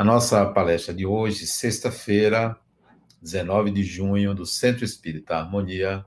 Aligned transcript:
A 0.00 0.02
nossa 0.02 0.50
palestra 0.50 0.94
de 0.94 1.04
hoje, 1.04 1.46
sexta-feira, 1.46 2.58
19 3.20 3.70
de 3.70 3.82
junho, 3.82 4.34
do 4.34 4.46
Centro 4.46 4.82
Espírita 4.82 5.36
Harmonia, 5.36 6.06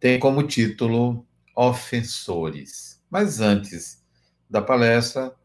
tem 0.00 0.18
como 0.18 0.46
título 0.46 1.28
Ofensores. 1.54 3.04
Mas 3.10 3.38
antes 3.38 4.02
da 4.48 4.62
palestra, 4.62 5.36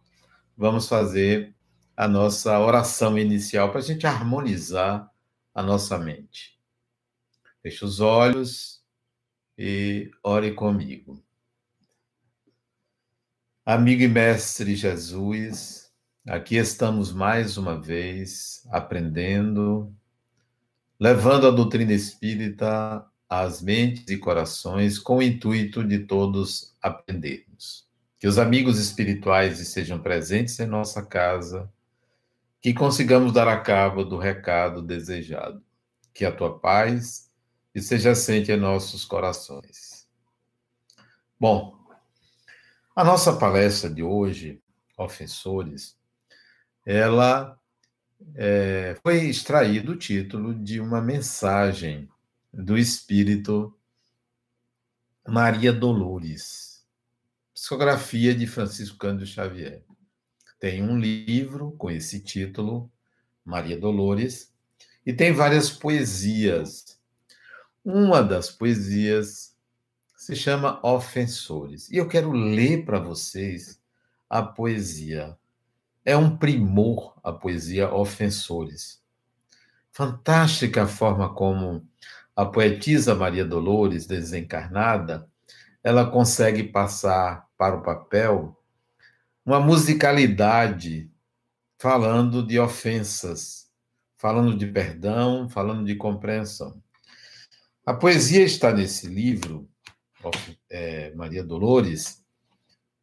vamos 0.56 0.88
fazer 0.88 1.54
a 1.94 2.08
nossa 2.08 2.58
oração 2.58 3.20
inicial 3.20 3.70
para 3.70 3.80
a 3.80 3.84
gente 3.84 4.08
harmonizar 4.08 5.12
a 5.54 5.62
nossa 5.62 5.98
mente. 5.98 6.58
Feche 7.62 7.84
os 7.84 8.00
olhos 8.00 8.82
e 9.58 10.10
ore 10.24 10.54
comigo. 10.54 11.22
Amigo 13.66 14.04
e 14.04 14.08
mestre 14.08 14.74
Jesus, 14.74 15.83
aqui 16.28 16.56
estamos 16.56 17.12
mais 17.12 17.58
uma 17.58 17.80
vez 17.80 18.66
aprendendo, 18.72 19.94
levando 21.00 21.48
a 21.48 21.52
doutrina 21.52 21.92
espírita 21.92 23.06
às 23.28 23.62
mentes 23.62 24.08
e 24.08 24.18
corações 24.18 24.98
com 24.98 25.18
o 25.18 25.22
intuito 25.22 25.84
de 25.84 26.00
todos 26.00 26.76
aprendermos. 26.82 27.88
Que 28.18 28.28
os 28.28 28.38
amigos 28.38 28.80
espirituais 28.80 29.60
estejam 29.60 30.00
presentes 30.00 30.58
em 30.60 30.66
nossa 30.66 31.06
casa, 31.06 31.70
que 32.62 32.74
consigamos 32.74 33.34
dar 33.34 33.48
a 33.50 33.60
cabo 33.60 34.06
do 34.06 34.18
recado 34.18 34.82
desejado. 34.82 35.62
Que 36.14 36.24
a 36.24 36.32
tua 36.32 36.58
paz 36.58 37.30
esteja 37.76 38.12
assente 38.12 38.52
em 38.52 38.58
nossos 38.58 39.04
corações. 39.04 40.08
Bom, 41.38 41.78
a 42.96 43.04
nossa 43.04 43.36
palestra 43.36 43.90
de 43.90 44.04
hoje, 44.04 44.62
Ofensores, 44.96 45.98
ela 46.86 47.60
é, 48.36 48.98
foi 49.02 49.26
extraído 49.26 49.94
o 49.94 49.98
título 49.98 50.54
de 50.54 50.80
uma 50.80 51.02
mensagem 51.02 52.10
do 52.52 52.78
Espírito 52.78 53.76
Maria 55.28 55.72
Dolores, 55.72 56.86
psicografia 57.54 58.36
de 58.36 58.46
Francisco 58.46 58.98
Cândido 58.98 59.26
Xavier. 59.26 59.84
Tem 60.60 60.84
um 60.84 60.98
livro 60.98 61.72
com 61.74 61.90
esse 61.90 62.20
título, 62.20 62.92
Maria 63.44 63.78
Dolores, 63.78 64.54
e 65.06 65.14
tem 65.14 65.34
várias 65.34 65.70
poesias. 65.70 67.00
Uma 67.84 68.22
das 68.22 68.50
poesias 68.50 69.58
se 70.16 70.36
chama 70.36 70.80
Ofensores. 70.86 71.90
E 71.90 71.98
eu 71.98 72.08
quero 72.08 72.32
ler 72.32 72.86
para 72.86 73.00
vocês 73.00 73.82
a 74.30 74.42
poesia. 74.42 75.38
É 76.06 76.18
um 76.18 76.36
primor 76.36 77.18
a 77.24 77.32
poesia 77.32 77.94
Ofensores. 77.94 79.02
Fantástica 79.92 80.84
a 80.84 80.88
forma 80.88 81.34
como 81.34 81.88
a 82.36 82.46
poetisa 82.46 83.14
Maria 83.14 83.46
Dolores, 83.46 84.08
desencarnada, 84.08 85.30
ela 85.84 86.10
consegue 86.10 86.64
passar 86.64 87.48
para 87.58 87.76
o 87.76 87.84
papel 87.84 88.60
uma 89.46 89.60
musicalidade 89.60 91.12
falando 91.78 92.46
de 92.46 92.58
ofensas, 92.60 93.70
falando 94.18 94.58
de 94.58 94.66
perdão, 94.66 95.50
falando 95.50 95.86
de 95.86 95.96
compreensão. 95.96 96.82
A 97.86 97.94
poesia 97.94 98.44
está 98.44 98.74
nesse 98.74 99.08
livro 99.08 99.70
é, 100.70 101.14
Maria 101.14 101.44
Dolores, 101.44 102.24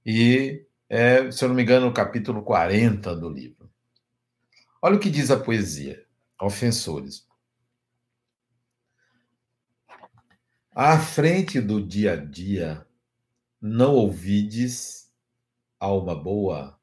e, 0.04 0.64
é, 0.90 1.30
se 1.30 1.44
eu 1.44 1.48
não 1.48 1.54
me 1.54 1.62
engano, 1.62 1.86
no 1.86 1.94
capítulo 1.94 2.42
40 2.42 3.14
do 3.14 3.28
livro. 3.28 3.70
Olha 4.82 4.96
o 4.96 4.98
que 4.98 5.08
diz 5.08 5.30
a 5.30 5.38
poesia, 5.38 6.04
Ofensores. 6.40 7.24
À 10.72 10.98
frente 10.98 11.60
do 11.60 11.80
dia 11.80 12.14
a 12.14 12.16
dia, 12.16 12.84
não 13.60 13.94
ouvides, 13.94 15.12
alma 15.78 16.16
boa, 16.16 16.76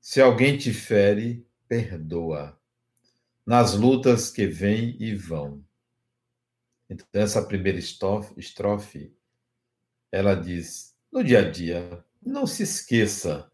se 0.00 0.18
alguém 0.18 0.56
te 0.56 0.72
fere, 0.72 1.46
perdoa, 1.68 2.58
nas 3.44 3.74
lutas 3.74 4.30
que 4.30 4.46
vêm 4.46 4.96
e 4.98 5.14
vão. 5.14 5.62
Então, 6.88 7.06
essa 7.12 7.44
primeira 7.44 7.78
estrofe 7.78 9.14
ela 10.10 10.34
diz: 10.34 10.96
no 11.12 11.22
dia 11.22 11.40
a 11.40 11.50
dia, 11.50 12.05
não 12.26 12.46
se 12.46 12.64
esqueça, 12.64 13.50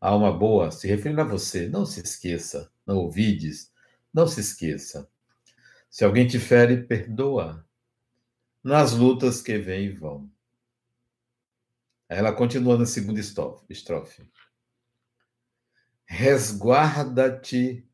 alma 0.00 0.36
boa, 0.36 0.70
se 0.72 0.88
referindo 0.88 1.20
a 1.20 1.24
você, 1.24 1.68
não 1.68 1.86
se 1.86 2.00
esqueça, 2.00 2.70
não 2.84 2.96
ouvides, 2.96 3.72
não 4.12 4.26
se 4.26 4.40
esqueça. 4.40 5.08
Se 5.88 6.04
alguém 6.04 6.26
te 6.26 6.38
fere, 6.38 6.82
perdoa, 6.82 7.64
nas 8.62 8.92
lutas 8.92 9.40
que 9.40 9.56
vêm 9.56 9.86
e 9.86 9.92
vão. 9.92 10.28
Ela 12.08 12.32
continua 12.32 12.76
na 12.76 12.84
segunda 12.84 13.20
estrofe. 13.20 14.28
Resguarda-te 16.04 17.88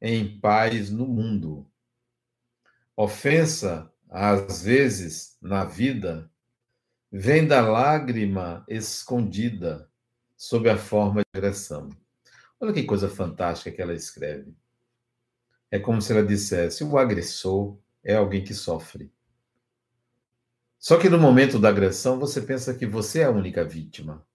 em 0.00 0.38
paz 0.40 0.90
no 0.90 1.06
mundo. 1.06 1.70
Ofensa, 2.94 3.90
às 4.08 4.62
vezes, 4.62 5.38
na 5.40 5.64
vida, 5.64 6.29
vem 7.10 7.46
da 7.46 7.60
lágrima 7.60 8.64
escondida 8.68 9.90
sob 10.36 10.70
a 10.70 10.76
forma 10.76 11.22
de 11.22 11.38
agressão. 11.38 11.88
Olha 12.60 12.72
que 12.72 12.84
coisa 12.84 13.08
fantástica 13.08 13.70
que 13.70 13.82
ela 13.82 13.94
escreve. 13.94 14.54
É 15.70 15.78
como 15.78 16.00
se 16.00 16.12
ela 16.12 16.26
dissesse: 16.26 16.84
o 16.84 16.98
agressor 16.98 17.78
é 18.02 18.14
alguém 18.14 18.44
que 18.44 18.54
sofre. 18.54 19.12
Só 20.78 20.98
que 20.98 21.10
no 21.10 21.18
momento 21.18 21.58
da 21.58 21.68
agressão 21.68 22.18
você 22.18 22.40
pensa 22.40 22.74
que 22.74 22.86
você 22.86 23.20
é 23.20 23.24
a 23.24 23.30
única 23.30 23.64
vítima. 23.64 24.26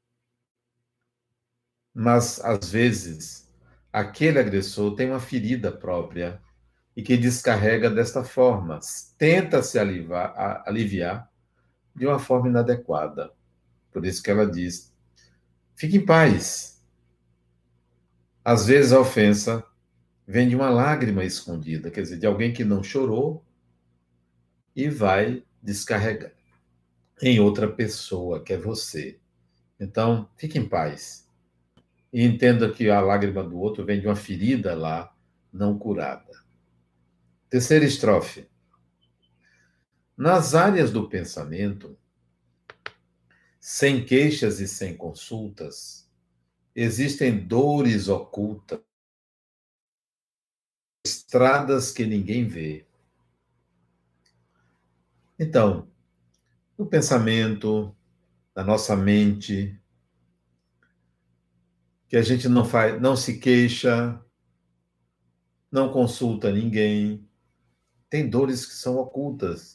Mas, 1.93 2.39
às 2.43 2.69
vezes, 2.69 3.51
aquele 3.91 4.37
agressor 4.37 4.95
tem 4.95 5.09
uma 5.09 5.19
ferida 5.19 5.71
própria 5.71 6.41
e 6.95 7.01
que 7.01 7.17
descarrega 7.17 7.89
desta 7.89 8.23
forma. 8.23 8.79
Tenta 9.17 9.63
se 9.63 9.79
aliviar, 9.79 11.31
de 11.95 12.05
uma 12.05 12.19
forma 12.19 12.49
inadequada. 12.49 13.31
Por 13.91 14.05
isso 14.05 14.21
que 14.21 14.29
ela 14.29 14.45
diz: 14.45 14.93
fique 15.75 15.97
em 15.97 16.05
paz. 16.05 16.83
Às 18.43 18.67
vezes 18.67 18.93
a 18.93 18.99
ofensa 18.99 19.63
vem 20.27 20.49
de 20.49 20.55
uma 20.55 20.69
lágrima 20.69 21.23
escondida, 21.23 21.89
quer 21.89 22.01
dizer, 22.01 22.17
de 22.17 22.25
alguém 22.25 22.53
que 22.53 22.63
não 22.63 22.83
chorou 22.83 23.43
e 24.75 24.89
vai 24.89 25.43
descarregar 25.61 26.31
em 27.21 27.39
outra 27.39 27.67
pessoa, 27.67 28.43
que 28.43 28.53
é 28.53 28.57
você. 28.57 29.19
Então, 29.79 30.29
fique 30.35 30.57
em 30.57 30.67
paz. 30.67 31.27
E 32.11 32.23
entenda 32.23 32.71
que 32.71 32.89
a 32.89 32.99
lágrima 32.99 33.43
do 33.43 33.57
outro 33.57 33.85
vem 33.85 33.99
de 33.99 34.07
uma 34.07 34.15
ferida 34.15 34.75
lá 34.75 35.13
não 35.51 35.77
curada. 35.77 36.43
Terceira 37.49 37.85
estrofe. 37.85 38.47
Nas 40.17 40.55
áreas 40.55 40.91
do 40.91 41.09
pensamento, 41.09 41.97
sem 43.59 44.05
queixas 44.05 44.61
e 44.61 44.67
sem 44.67 44.95
consultas, 44.95 46.09
existem 46.73 47.45
dores 47.45 48.07
ocultas, 48.07 48.79
estradas 51.05 51.91
que 51.91 52.05
ninguém 52.05 52.47
vê. 52.47 52.87
Então, 55.37 55.91
no 56.77 56.85
pensamento, 56.85 57.93
na 58.55 58.63
nossa 58.63 58.95
mente, 58.95 59.77
que 62.07 62.15
a 62.15 62.21
gente 62.21 62.47
não 62.47 62.63
faz, 62.63 63.01
não 63.01 63.17
se 63.17 63.37
queixa, 63.37 64.23
não 65.69 65.91
consulta 65.91 66.53
ninguém, 66.53 67.27
tem 68.09 68.29
dores 68.29 68.65
que 68.65 68.73
são 68.73 68.95
ocultas 68.95 69.74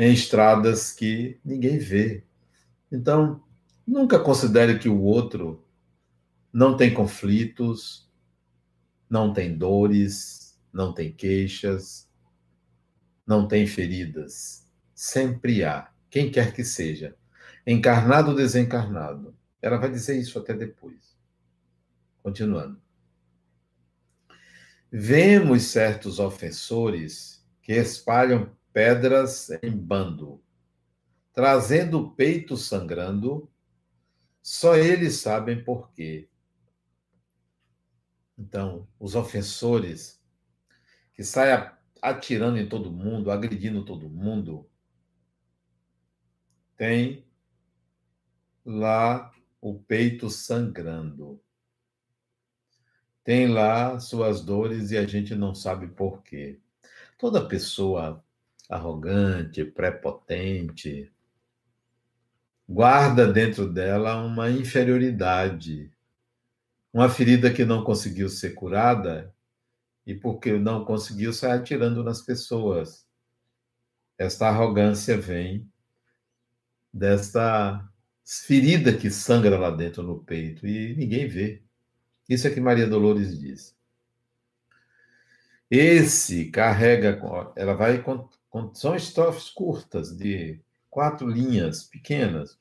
em 0.00 0.14
estradas 0.14 0.94
que 0.94 1.38
ninguém 1.44 1.76
vê. 1.76 2.24
Então, 2.90 3.44
nunca 3.86 4.18
considere 4.18 4.78
que 4.78 4.88
o 4.88 4.98
outro 5.02 5.62
não 6.50 6.74
tem 6.74 6.94
conflitos, 6.94 8.10
não 9.10 9.30
tem 9.30 9.54
dores, 9.58 10.58
não 10.72 10.94
tem 10.94 11.12
queixas, 11.12 12.08
não 13.26 13.46
tem 13.46 13.66
feridas. 13.66 14.66
Sempre 14.94 15.62
há, 15.64 15.92
quem 16.08 16.30
quer 16.30 16.54
que 16.54 16.64
seja, 16.64 17.14
encarnado 17.66 18.30
ou 18.30 18.36
desencarnado. 18.36 19.36
Ela 19.60 19.76
vai 19.76 19.90
dizer 19.90 20.18
isso 20.18 20.38
até 20.38 20.54
depois. 20.54 21.14
Continuando. 22.22 22.80
Vemos 24.90 25.64
certos 25.64 26.18
ofensores 26.18 27.46
que 27.60 27.74
espalham 27.74 28.50
pedras 28.72 29.50
em 29.62 29.70
bando, 29.70 30.42
trazendo 31.32 32.00
o 32.00 32.10
peito 32.10 32.56
sangrando, 32.56 33.50
só 34.42 34.76
eles 34.76 35.16
sabem 35.16 35.62
por 35.62 35.90
quê. 35.92 36.28
Então, 38.38 38.88
os 38.98 39.14
ofensores 39.14 40.20
que 41.12 41.22
saem 41.22 41.70
atirando 42.00 42.58
em 42.58 42.68
todo 42.68 42.90
mundo, 42.90 43.30
agredindo 43.30 43.84
todo 43.84 44.08
mundo, 44.08 44.68
têm 46.76 47.26
lá 48.64 49.30
o 49.60 49.78
peito 49.78 50.30
sangrando. 50.30 51.38
Tem 53.22 53.48
lá 53.48 54.00
suas 54.00 54.42
dores 54.42 54.90
e 54.90 54.96
a 54.96 55.06
gente 55.06 55.34
não 55.34 55.54
sabe 55.54 55.88
por 55.88 56.22
quê. 56.22 56.58
Toda 57.18 57.46
pessoa 57.46 58.24
arrogante, 58.70 59.64
prepotente, 59.64 61.12
guarda 62.68 63.30
dentro 63.30 63.70
dela 63.70 64.22
uma 64.22 64.48
inferioridade, 64.48 65.92
uma 66.92 67.08
ferida 67.08 67.52
que 67.52 67.64
não 67.64 67.82
conseguiu 67.82 68.28
ser 68.28 68.50
curada 68.50 69.34
e 70.06 70.14
porque 70.14 70.52
não 70.52 70.84
conseguiu 70.84 71.32
sai 71.32 71.58
atirando 71.58 72.04
nas 72.04 72.22
pessoas. 72.22 73.04
Esta 74.16 74.48
arrogância 74.48 75.16
vem 75.16 75.68
desta 76.92 77.84
ferida 78.24 78.96
que 78.96 79.10
sangra 79.10 79.58
lá 79.58 79.70
dentro 79.70 80.02
no 80.02 80.22
peito 80.22 80.66
e 80.66 80.94
ninguém 80.94 81.26
vê. 81.26 81.60
Isso 82.28 82.46
é 82.46 82.50
que 82.50 82.60
Maria 82.60 82.86
Dolores 82.86 83.36
diz. 83.38 83.76
Esse 85.68 86.50
carrega, 86.50 87.20
ela 87.56 87.74
vai 87.74 88.02
são 88.74 88.94
estrofes 88.94 89.48
curtas 89.48 90.16
de 90.16 90.60
quatro 90.88 91.28
linhas 91.28 91.84
pequenas. 91.84 92.58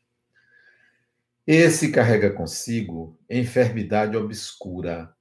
Esse 1.45 1.91
carrega 1.91 2.31
consigo 2.31 3.17
enfermidade 3.29 4.15
obscura. 4.15 5.15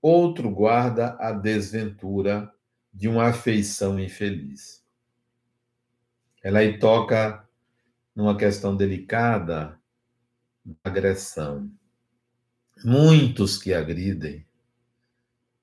Outro 0.00 0.50
guarda 0.50 1.16
a 1.20 1.30
desventura 1.30 2.52
de 2.92 3.08
uma 3.08 3.28
afeição 3.28 3.98
infeliz. 4.00 4.84
Ela 6.42 6.58
aí 6.58 6.78
toca 6.78 7.48
numa 8.14 8.36
questão 8.36 8.76
delicada 8.76 9.78
da 10.64 10.90
agressão. 10.90 11.70
Muitos 12.84 13.56
que 13.56 13.72
agridem 13.72 14.44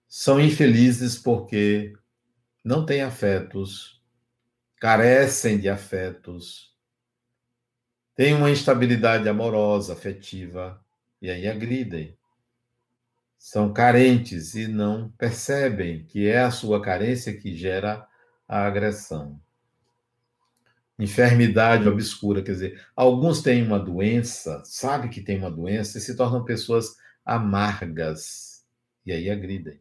são 0.08 0.40
infelizes 0.40 1.18
porque 1.18 1.94
não 2.64 2.86
têm 2.86 3.02
afetos, 3.02 3.99
carecem 4.80 5.60
de 5.60 5.70
afetos, 5.70 6.76
têm 8.16 8.34
uma 8.34 8.50
instabilidade 8.50 9.28
amorosa, 9.28 9.94
afetiva, 9.94 10.84
e 11.22 11.30
aí 11.30 11.48
agridem. 11.48 12.18
São 13.38 13.72
carentes 13.72 14.56
e 14.56 14.68
não 14.68 15.10
percebem 15.12 16.06
que 16.06 16.28
é 16.28 16.40
a 16.40 16.52
sua 16.52 16.82
carência 16.82 17.38
que 17.38 17.56
gera 17.56 18.08
a 18.48 18.66
agressão 18.66 19.40
enfermidade 21.00 21.88
obscura, 21.88 22.44
quer 22.44 22.52
dizer, 22.52 22.86
alguns 22.96 23.42
têm 23.42 23.64
uma 23.64 23.80
doença, 23.80 24.62
sabe 24.66 25.08
que 25.08 25.22
tem 25.22 25.40
uma 25.40 25.50
doença 25.50 25.98
e 25.98 26.02
se 26.02 26.16
tornam 26.16 26.44
pessoas 26.44 26.98
amargas 27.26 28.66
e 29.06 29.12
aí 29.14 29.30
agridem. 29.30 29.80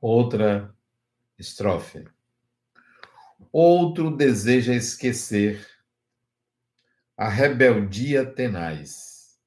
Outra 0.00 0.74
estrofe. 1.42 2.06
Outro 3.52 4.16
deseja 4.16 4.74
esquecer 4.74 5.66
a 7.16 7.28
rebeldia 7.28 8.24
tenaz, 8.24 9.38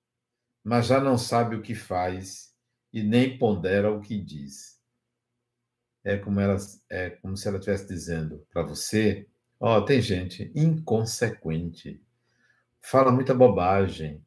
mas 0.64 0.86
já 0.86 1.00
não 1.00 1.18
sabe 1.18 1.56
o 1.56 1.62
que 1.62 1.74
faz 1.74 2.54
e 2.94 3.02
nem 3.02 3.38
pondera 3.38 3.92
o 3.92 4.00
que 4.00 4.18
diz 4.18 4.76
é 6.06 6.18
como, 6.18 6.40
ela, 6.40 6.56
é 6.88 7.10
como 7.10 7.36
se 7.36 7.48
ela 7.48 7.58
estivesse 7.58 7.88
dizendo 7.88 8.46
para 8.54 8.62
você: 8.62 9.28
ó, 9.60 9.78
oh, 9.78 9.82
tem 9.82 10.00
gente 10.00 10.52
inconsequente, 10.56 12.00
fala 12.80 13.12
muita 13.12 13.34
bobagem, 13.34 14.24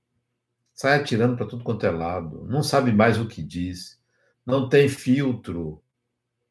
sai 0.75 0.99
atirando 0.99 1.37
para 1.37 1.47
tudo 1.47 1.63
quanto 1.63 1.87
é 1.87 1.91
lado, 1.91 2.45
não 2.49 2.65
sabe 2.65 2.93
mais 2.93 3.19
o 3.19 3.29
que 3.29 3.43
diz, 3.43 3.99
não 4.45 4.69
tem 4.69 4.89
filtro, 4.89 5.81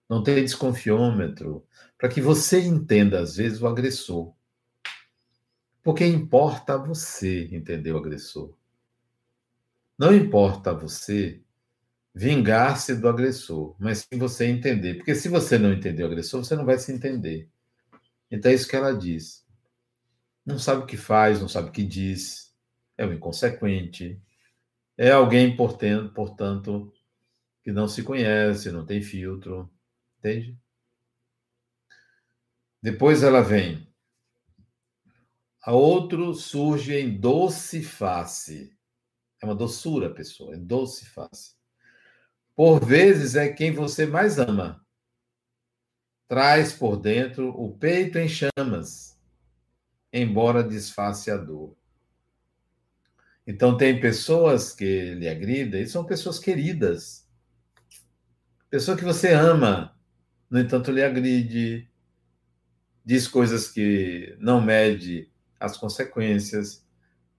não 0.09 0.23
tem 0.23 0.35
desconfiômetro, 0.35 1.65
para 1.97 2.09
que 2.09 2.21
você 2.21 2.61
entenda, 2.61 3.19
às 3.19 3.35
vezes, 3.35 3.61
o 3.61 3.67
agressor. 3.67 4.33
Porque 5.83 6.05
importa 6.05 6.73
a 6.73 6.77
você 6.77 7.49
entender 7.51 7.91
o 7.91 7.97
agressor. 7.97 8.53
Não 9.97 10.13
importa 10.13 10.71
a 10.71 10.73
você 10.73 11.41
vingar-se 12.13 12.95
do 12.95 13.07
agressor, 13.07 13.75
mas 13.79 14.07
sim 14.11 14.17
você 14.17 14.45
entender. 14.45 14.95
Porque 14.95 15.15
se 15.15 15.29
você 15.29 15.57
não 15.57 15.71
entender 15.71 16.03
o 16.03 16.07
agressor, 16.07 16.43
você 16.43 16.55
não 16.55 16.65
vai 16.65 16.77
se 16.77 16.91
entender. 16.91 17.49
Então 18.29 18.51
é 18.51 18.55
isso 18.55 18.67
que 18.67 18.75
ela 18.75 18.91
diz. 18.91 19.45
Não 20.45 20.57
sabe 20.57 20.83
o 20.83 20.85
que 20.85 20.97
faz, 20.97 21.41
não 21.41 21.47
sabe 21.47 21.69
o 21.69 21.71
que 21.71 21.83
diz, 21.83 22.53
é 22.97 23.05
um 23.05 23.13
inconsequente, 23.13 24.19
é 24.97 25.11
alguém, 25.11 25.55
portanto 25.55 26.91
que 27.63 27.71
não 27.71 27.87
se 27.87 28.01
conhece, 28.01 28.71
não 28.71 28.85
tem 28.85 29.01
filtro, 29.01 29.69
entende? 30.19 30.57
Depois 32.81 33.23
ela 33.23 33.41
vem. 33.41 33.87
A 35.61 35.73
outro 35.73 36.33
surge 36.33 36.95
em 36.95 37.19
doce 37.19 37.83
face. 37.83 38.77
É 39.41 39.45
uma 39.45 39.55
doçura, 39.55 40.13
pessoa, 40.13 40.55
é 40.55 40.57
doce 40.57 41.05
face 41.05 41.57
por 42.57 42.83
vezes 42.83 43.35
é 43.35 43.53
quem 43.53 43.71
você 43.71 44.07
mais 44.07 44.39
ama. 44.39 44.83
Traz 46.27 46.73
por 46.73 46.97
dentro 46.97 47.49
o 47.49 47.77
peito 47.77 48.17
em 48.17 48.27
chamas, 48.27 49.15
embora 50.11 50.63
disfarce 50.63 51.29
a 51.29 51.37
dor. 51.37 51.77
Então, 53.45 53.77
tem 53.77 54.01
pessoas 54.01 54.73
que 54.73 55.13
lhe 55.13 55.29
agridem, 55.29 55.83
e 55.83 55.87
são 55.87 56.03
pessoas 56.03 56.39
queridas. 56.39 57.29
Pessoa 58.71 58.97
que 58.97 59.05
você 59.05 59.31
ama, 59.33 59.96
no 60.49 60.59
entanto, 60.59 60.91
lhe 60.91 61.03
agride, 61.03 61.89
diz 63.03 63.27
coisas 63.27 63.69
que 63.69 64.35
não 64.39 64.61
mede 64.61 65.31
as 65.59 65.77
consequências. 65.77 66.85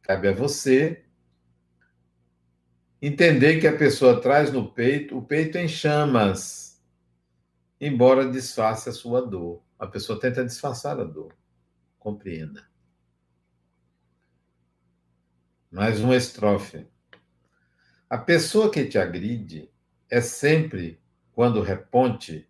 Cabe 0.03 0.29
a 0.29 0.33
você 0.33 1.05
Entender 3.01 3.61
que 3.61 3.67
a 3.69 3.77
pessoa 3.77 4.21
traz 4.21 4.53
no 4.53 4.73
peito, 4.73 5.17
o 5.17 5.23
peito 5.23 5.57
em 5.57 5.69
chamas, 5.69 6.83
embora 7.81 8.29
disfarce 8.29 8.89
a 8.89 8.93
sua 8.93 9.25
dor. 9.25 9.63
A 9.79 9.87
pessoa 9.87 10.19
tenta 10.19 10.45
disfarçar 10.45 10.99
a 10.99 11.05
dor. 11.05 11.33
Compreenda. 11.97 12.69
Mais 15.71 16.01
uma 16.01 16.17
estrofe. 16.17 16.89
A 18.11 18.19
pessoa 18.19 18.69
que 18.69 18.85
te 18.85 18.99
agride 18.99 19.71
é 20.11 20.21
sempre, 20.21 21.01
quando 21.31 21.63
reponte, 21.63 22.48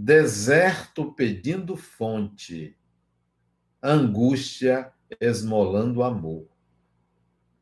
deserto 0.00 1.12
pedindo 1.12 1.76
fonte, 1.76 2.78
angústia 3.82 4.92
esmolando 5.20 6.04
amor. 6.04 6.46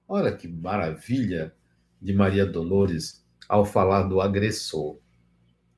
Olha 0.06 0.36
que 0.36 0.46
maravilha 0.46 1.56
de 2.00 2.12
Maria 2.12 2.44
Dolores 2.44 3.26
ao 3.48 3.64
falar 3.64 4.02
do 4.02 4.20
agressor, 4.20 4.98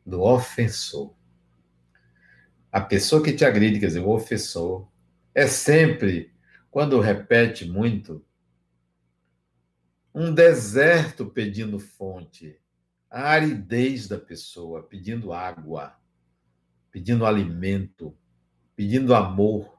do 0.04 0.20
ofensor. 0.20 1.14
A 2.72 2.80
pessoa 2.80 3.22
que 3.22 3.32
te 3.32 3.44
agride, 3.44 3.78
quer 3.78 3.86
dizer, 3.86 4.00
o 4.00 4.10
ofensor, 4.10 4.90
é 5.32 5.46
sempre, 5.46 6.34
quando 6.72 6.98
repete 6.98 7.68
muito, 7.68 8.24
um 10.12 10.34
deserto 10.34 11.24
pedindo 11.24 11.78
fonte, 11.78 12.60
a 13.08 13.28
aridez 13.28 14.08
da 14.08 14.18
pessoa 14.18 14.82
pedindo 14.82 15.32
água, 15.32 15.96
pedindo 16.90 17.26
alimento, 17.26 18.16
pedindo 18.74 19.14
amor. 19.14 19.78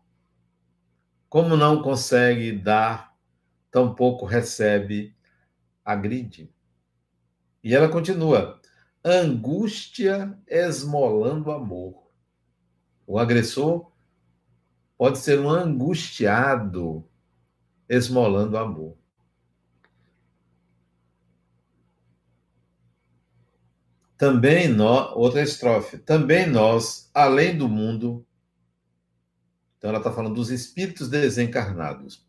Como 1.28 1.56
não 1.56 1.82
consegue 1.82 2.52
dar, 2.52 3.16
tampouco 3.72 4.26
recebe 4.26 5.16
agride. 5.84 6.54
E 7.64 7.74
ela 7.76 7.90
continua: 7.90 8.60
angústia 9.04 10.38
esmolando 10.48 11.52
amor. 11.52 12.12
O 13.08 13.18
agressor 13.18 13.92
pode 14.98 15.18
ser 15.18 15.40
um 15.40 15.50
angustiado 15.50 17.10
esmolando 17.88 18.58
amor. 18.58 18.99
Também 24.20 24.68
nós, 24.68 25.14
outra 25.16 25.42
estrofe, 25.42 25.98
também 25.98 26.46
nós, 26.46 27.10
além 27.14 27.58
do 27.58 27.70
mundo, 27.70 28.28
então 29.78 29.92
ela 29.92 30.00
está 30.00 30.12
falando 30.12 30.36
dos 30.36 30.52
espíritos 30.52 31.08
desencarnados, 31.08 32.28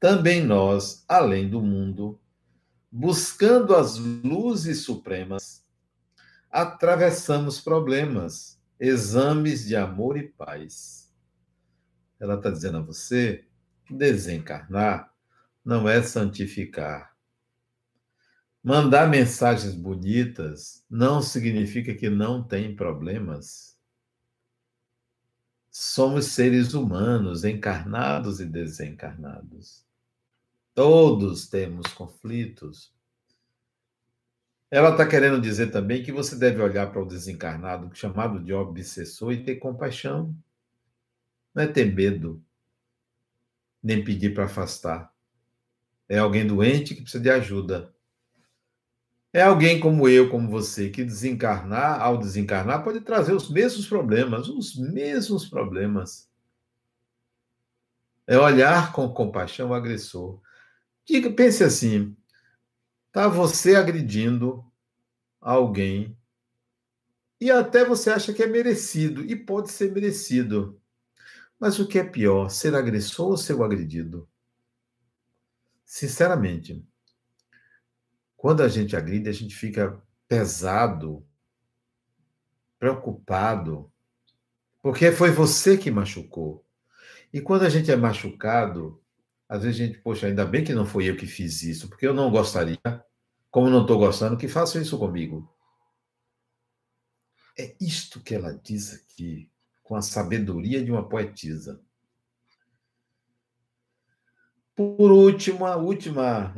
também 0.00 0.44
nós, 0.44 1.04
além 1.06 1.48
do 1.48 1.62
mundo, 1.62 2.20
buscando 2.90 3.76
as 3.76 3.98
luzes 3.98 4.80
supremas, 4.82 5.64
atravessamos 6.50 7.60
problemas, 7.60 8.60
exames 8.80 9.64
de 9.64 9.76
amor 9.76 10.16
e 10.18 10.26
paz. 10.26 11.08
Ela 12.18 12.34
está 12.34 12.50
dizendo 12.50 12.78
a 12.78 12.82
você: 12.82 13.44
desencarnar 13.88 15.14
não 15.64 15.88
é 15.88 16.02
santificar. 16.02 17.07
Mandar 18.68 19.08
mensagens 19.08 19.74
bonitas 19.74 20.84
não 20.90 21.22
significa 21.22 21.94
que 21.94 22.10
não 22.10 22.46
tem 22.46 22.76
problemas. 22.76 23.74
Somos 25.70 26.26
seres 26.26 26.74
humanos, 26.74 27.44
encarnados 27.44 28.40
e 28.40 28.44
desencarnados. 28.44 29.86
Todos 30.74 31.48
temos 31.48 31.86
conflitos. 31.94 32.92
Ela 34.70 34.90
está 34.90 35.08
querendo 35.08 35.40
dizer 35.40 35.70
também 35.70 36.02
que 36.02 36.12
você 36.12 36.36
deve 36.36 36.60
olhar 36.60 36.92
para 36.92 37.02
o 37.02 37.08
desencarnado, 37.08 37.90
chamado 37.96 38.38
de 38.38 38.52
obsessor, 38.52 39.32
e 39.32 39.42
ter 39.42 39.56
compaixão. 39.56 40.36
Não 41.54 41.62
é 41.62 41.66
ter 41.66 41.86
medo, 41.86 42.44
nem 43.82 44.04
pedir 44.04 44.34
para 44.34 44.44
afastar. 44.44 45.10
É 46.06 46.18
alguém 46.18 46.46
doente 46.46 46.94
que 46.94 47.00
precisa 47.00 47.22
de 47.22 47.30
ajuda. 47.30 47.96
É 49.32 49.42
alguém 49.42 49.78
como 49.78 50.08
eu, 50.08 50.30
como 50.30 50.48
você, 50.48 50.88
que 50.88 51.04
desencarnar, 51.04 52.00
ao 52.00 52.16
desencarnar, 52.16 52.82
pode 52.82 53.00
trazer 53.02 53.34
os 53.34 53.50
mesmos 53.50 53.86
problemas, 53.86 54.48
os 54.48 54.74
mesmos 54.76 55.46
problemas. 55.46 56.26
É 58.26 58.38
olhar 58.38 58.92
com 58.92 59.08
compaixão 59.12 59.70
o 59.70 59.74
agressor. 59.74 60.40
Diga, 61.06 61.30
pense 61.32 61.64
assim: 61.64 62.16
tá 63.12 63.28
você 63.28 63.76
agredindo 63.76 64.64
alguém 65.40 66.16
e 67.40 67.50
até 67.50 67.84
você 67.84 68.10
acha 68.10 68.32
que 68.32 68.42
é 68.42 68.46
merecido, 68.46 69.24
e 69.24 69.36
pode 69.36 69.70
ser 69.70 69.92
merecido. 69.92 70.80
Mas 71.60 71.78
o 71.78 71.88
que 71.88 71.98
é 71.98 72.04
pior, 72.04 72.50
ser 72.50 72.74
agressor 72.74 73.28
ou 73.30 73.36
ser 73.38 73.54
o 73.54 73.64
agredido? 73.64 74.28
Sinceramente, 75.84 76.84
quando 78.38 78.62
a 78.62 78.68
gente 78.68 78.94
agride, 78.96 79.28
a 79.28 79.32
gente 79.32 79.54
fica 79.54 80.00
pesado, 80.28 81.26
preocupado, 82.78 83.92
porque 84.80 85.10
foi 85.10 85.32
você 85.32 85.76
que 85.76 85.90
machucou. 85.90 86.64
E 87.32 87.40
quando 87.40 87.64
a 87.64 87.68
gente 87.68 87.90
é 87.90 87.96
machucado, 87.96 89.02
às 89.48 89.64
vezes 89.64 89.80
a 89.80 89.84
gente, 89.84 89.98
poxa, 89.98 90.28
ainda 90.28 90.46
bem 90.46 90.62
que 90.62 90.72
não 90.72 90.86
foi 90.86 91.10
eu 91.10 91.16
que 91.16 91.26
fiz 91.26 91.62
isso, 91.62 91.88
porque 91.88 92.06
eu 92.06 92.14
não 92.14 92.30
gostaria, 92.30 92.78
como 93.50 93.68
não 93.68 93.82
estou 93.82 93.98
gostando, 93.98 94.36
que 94.36 94.46
façam 94.46 94.80
isso 94.80 94.96
comigo. 94.96 95.52
É 97.58 97.74
isto 97.80 98.20
que 98.20 98.36
ela 98.36 98.52
diz 98.54 98.94
aqui, 98.94 99.50
com 99.82 99.96
a 99.96 100.00
sabedoria 100.00 100.82
de 100.84 100.92
uma 100.92 101.08
poetisa. 101.08 101.82
Por 104.76 105.10
último, 105.10 105.66
a 105.66 105.74
última 105.74 106.54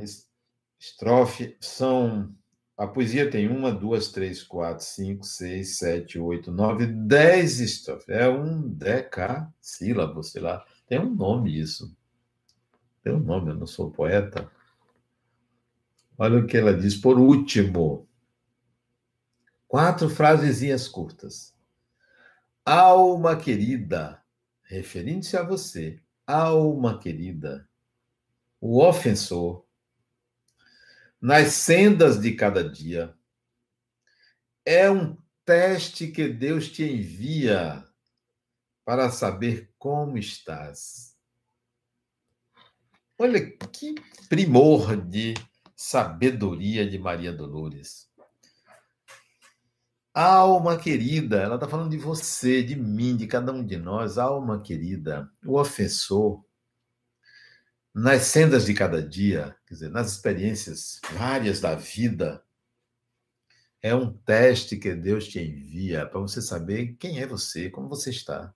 estrofe 0.81 1.57
são. 1.61 2.35
A 2.77 2.87
poesia 2.87 3.31
tem 3.31 3.47
uma, 3.47 3.71
duas, 3.71 4.11
três, 4.11 4.43
quatro, 4.43 4.83
cinco, 4.83 5.27
seis, 5.27 5.77
sete, 5.77 6.19
oito, 6.19 6.51
nove, 6.51 6.87
dez 6.87 7.61
estrofes. 7.61 8.09
É 8.09 8.27
um 8.27 8.67
decassílabo, 8.67 10.23
sei 10.23 10.41
lá. 10.41 10.65
Tem 10.87 10.99
um 10.99 11.15
nome 11.15 11.61
isso. 11.61 11.95
Tem 13.05 13.13
um 13.13 13.21
nome, 13.21 13.51
eu 13.51 13.55
não 13.55 13.67
sou 13.67 13.91
poeta. 13.91 14.51
Olha 16.17 16.39
o 16.39 16.47
que 16.47 16.57
ela 16.57 16.75
diz 16.75 16.97
por 16.97 17.19
último. 17.19 18.09
Quatro 19.69 20.09
frasezinhas 20.09 20.89
curtas. 20.89 21.55
Alma 22.65 23.37
querida, 23.37 24.23
referindo-se 24.63 25.37
a 25.37 25.43
você, 25.43 26.01
alma 26.27 26.99
querida, 26.99 27.69
o 28.61 28.83
ofensor 28.83 29.65
nas 31.21 31.53
sendas 31.53 32.21
de 32.21 32.35
cada 32.35 32.69
dia. 32.69 33.15
É 34.65 34.91
um 34.91 35.17
teste 35.45 36.09
que 36.09 36.29
Deus 36.29 36.69
te 36.69 36.85
envia 36.85 37.85
para 38.85 39.11
saber 39.11 39.73
como 39.79 40.17
estás. 40.17 41.17
Olha 43.19 43.51
que 43.69 43.95
primor 44.29 44.97
de 44.97 45.35
sabedoria 45.77 46.89
de 46.89 46.99
Maria 46.99 47.33
Dolores. 47.33 48.09
Alma 50.13 50.77
querida, 50.77 51.41
ela 51.41 51.55
está 51.55 51.69
falando 51.69 51.91
de 51.91 51.99
você, 51.99 52.63
de 52.63 52.75
mim, 52.75 53.17
de 53.17 53.27
cada 53.27 53.53
um 53.53 53.65
de 53.65 53.77
nós. 53.77 54.19
Alma 54.19 54.61
querida, 54.61 55.31
o 55.45 55.59
ofensor 55.59 56.45
nas 57.95 58.23
sendas 58.23 58.65
de 58.65 58.75
cada 58.75 59.03
dia, 59.03 59.57
quer 59.67 59.75
dizer, 59.75 59.91
nas 59.91 60.13
experiências 60.13 61.01
várias 61.13 61.61
da 61.61 61.75
vida, 61.75 62.43
é 63.83 63.95
um 63.95 64.13
teste 64.13 64.77
que 64.77 64.95
Deus 64.95 65.27
te 65.27 65.41
envia 65.41 66.07
para 66.07 66.21
você 66.21 66.41
saber 66.41 66.97
quem 66.99 67.21
é 67.21 67.27
você, 67.27 67.71
como 67.71 67.89
você 67.89 68.11
está. 68.11 68.55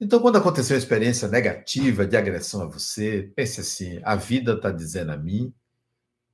Então, 0.00 0.20
quando 0.20 0.36
acontecer 0.36 0.74
uma 0.74 0.78
experiência 0.78 1.28
negativa 1.28 2.06
de 2.06 2.16
agressão 2.16 2.62
a 2.62 2.66
você, 2.66 3.32
pense 3.34 3.60
assim: 3.60 4.00
a 4.02 4.14
vida 4.14 4.52
está 4.52 4.70
dizendo 4.70 5.12
a 5.12 5.16
mim 5.16 5.54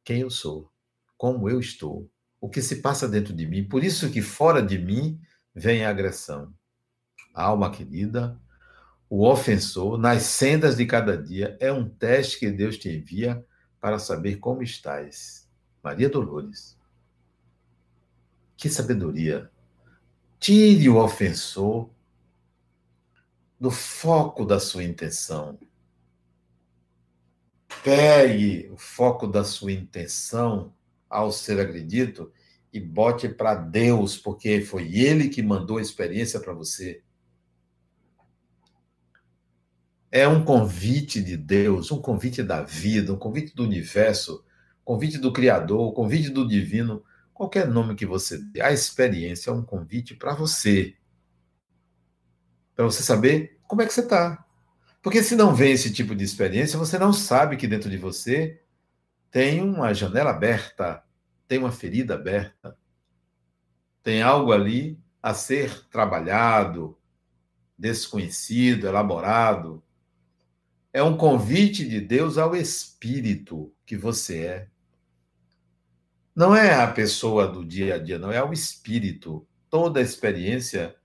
quem 0.03 0.23
eu 0.23 0.31
sou, 0.31 0.71
como 1.17 1.49
eu 1.49 1.61
estou, 1.61 2.11
o 2.41 2.49
que 2.49 2.63
se 2.63 2.77
passa 2.77 3.09
dentro 3.09 3.33
de 3.33 3.47
mim. 3.47 3.69
Por 3.69 3.85
isso 3.85 4.11
que 4.11 4.23
fora 4.23 4.63
de 4.63 4.79
mim 4.79 5.21
vem 5.55 5.85
a 5.85 5.91
agressão. 5.91 6.53
Alma 7.33 7.71
querida, 7.71 8.41
o 9.11 9.29
ofensor 9.29 9.99
nas 9.99 10.23
sendas 10.23 10.77
de 10.77 10.87
cada 10.87 11.21
dia 11.21 11.57
é 11.59 11.73
um 11.73 11.89
teste 11.89 12.39
que 12.39 12.49
Deus 12.49 12.79
te 12.79 12.89
envia 12.89 13.45
para 13.81 13.99
saber 13.99 14.37
como 14.37 14.63
estás. 14.63 15.51
Maria 15.83 16.09
Dolores. 16.09 16.79
Que 18.57 18.69
sabedoria! 18.69 19.51
Tire 20.39 20.89
o 20.89 20.97
ofensor 20.97 21.91
do 23.59 23.71
foco 23.71 24.45
da 24.45 24.61
sua 24.61 24.85
intenção. 24.85 25.59
Pegue 27.83 28.71
o 28.73 28.77
foco 28.77 29.27
da 29.27 29.43
sua 29.43 29.73
intenção 29.73 30.73
ao 31.09 31.33
ser 31.33 31.59
agredido 31.59 32.33
e 32.73 32.79
bote 32.79 33.29
para 33.29 33.57
Deus, 33.57 34.17
porque 34.17 34.61
foi 34.61 34.95
Ele 34.95 35.29
que 35.29 35.43
mandou 35.43 35.79
a 35.79 35.83
experiência 35.83 36.39
para 36.39 36.53
você. 36.53 37.03
É 40.11 40.27
um 40.27 40.45
convite 40.45 41.23
de 41.23 41.37
Deus, 41.37 41.93
um 41.93 42.01
convite 42.01 42.43
da 42.43 42.63
vida, 42.63 43.13
um 43.13 43.19
convite 43.19 43.55
do 43.55 43.63
universo, 43.63 44.45
convite 44.85 45.19
do 45.19 45.33
Criador, 45.33 45.93
convite 45.93 46.31
do 46.31 46.49
Divino, 46.49 47.05
qualquer 47.33 47.69
nome 47.69 47.95
que 47.95 48.05
você 48.05 48.37
dê. 48.39 48.61
A 48.61 48.73
experiência 48.73 49.51
é 49.51 49.53
um 49.53 49.63
convite 49.63 50.17
para 50.17 50.35
você. 50.35 50.97
Para 52.75 52.85
você 52.85 53.03
saber 53.03 53.59
como 53.69 53.83
é 53.83 53.87
que 53.87 53.93
você 53.93 54.01
está. 54.01 54.45
Porque 55.01 55.23
se 55.23 55.37
não 55.37 55.55
vem 55.55 55.73
esse 55.73 55.93
tipo 55.93 56.15
de 56.15 56.25
experiência, 56.25 56.79
você 56.79 56.99
não 56.99 57.13
sabe 57.13 57.57
que 57.57 57.69
dentro 57.69 57.89
de 57.89 57.97
você 57.97 58.61
tem 59.31 59.63
uma 59.63 59.95
janela 59.95 60.31
aberta, 60.31 61.03
tem 61.47 61.59
uma 61.59 61.71
ferida 61.71 62.15
aberta, 62.15 62.77
tem 64.03 64.23
algo 64.23 64.53
ali 64.53 64.99
a 65.23 65.33
ser 65.35 65.89
trabalhado, 65.89 66.99
desconhecido, 67.79 68.87
elaborado, 68.87 69.83
é 70.93 71.03
um 71.03 71.17
convite 71.17 71.89
de 71.89 72.01
Deus 72.01 72.37
ao 72.37 72.55
espírito 72.55 73.73
que 73.87 73.97
você 73.97 74.45
é. 74.45 74.69
Não 76.35 76.55
é 76.55 76.75
a 76.75 76.91
pessoa 76.91 77.47
do 77.47 77.65
dia 77.65 77.97
a 77.97 77.99
dia, 77.99 78.19
não, 78.19 78.33
é 78.33 78.39
ao 78.39 78.53
espírito. 78.53 79.47
Toda 79.69 80.01
experiência 80.01 80.97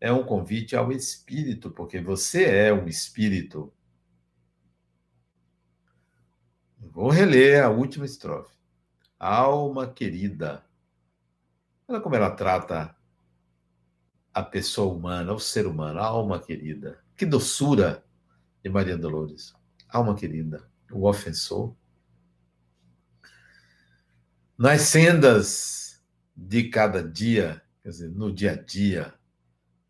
é 0.00 0.12
um 0.12 0.24
convite 0.24 0.76
ao 0.76 0.92
espírito, 0.92 1.70
porque 1.70 2.00
você 2.00 2.44
é 2.44 2.72
um 2.72 2.86
espírito. 2.86 3.72
Vou 6.78 7.08
reler 7.08 7.64
a 7.64 7.70
última 7.70 8.04
estrofe. 8.04 8.54
Alma 9.18 9.86
querida. 9.92 10.64
Olha 11.88 12.00
como 12.00 12.14
ela 12.14 12.30
trata 12.30 12.96
a 14.32 14.42
pessoa 14.42 14.94
humana, 14.94 15.32
o 15.32 15.40
ser 15.40 15.66
humano, 15.66 15.98
a 15.98 16.04
alma 16.06 16.40
querida. 16.40 17.02
Que 17.16 17.24
doçura 17.24 18.04
de 18.64 18.70
Maria 18.70 18.96
Dolores. 18.96 19.52
Alma 19.90 20.16
querida, 20.16 20.66
o 20.90 21.06
ofensor. 21.06 21.76
Nas 24.56 24.80
sendas 24.82 26.02
de 26.34 26.70
cada 26.70 27.06
dia, 27.06 27.62
quer 27.82 27.90
dizer, 27.90 28.10
no 28.10 28.34
dia 28.34 28.52
a 28.52 28.56
dia, 28.56 29.14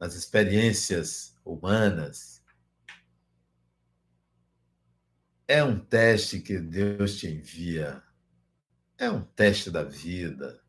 nas 0.01 0.17
experiências 0.17 1.39
humanas, 1.45 2.43
é 5.47 5.63
um 5.63 5.79
teste 5.79 6.41
que 6.41 6.59
Deus 6.59 7.19
te 7.19 7.29
envia 7.29 8.03
É 8.99 9.11
um 9.11 9.23
teste 9.23 9.71
da 9.71 9.85
vida 9.85 10.61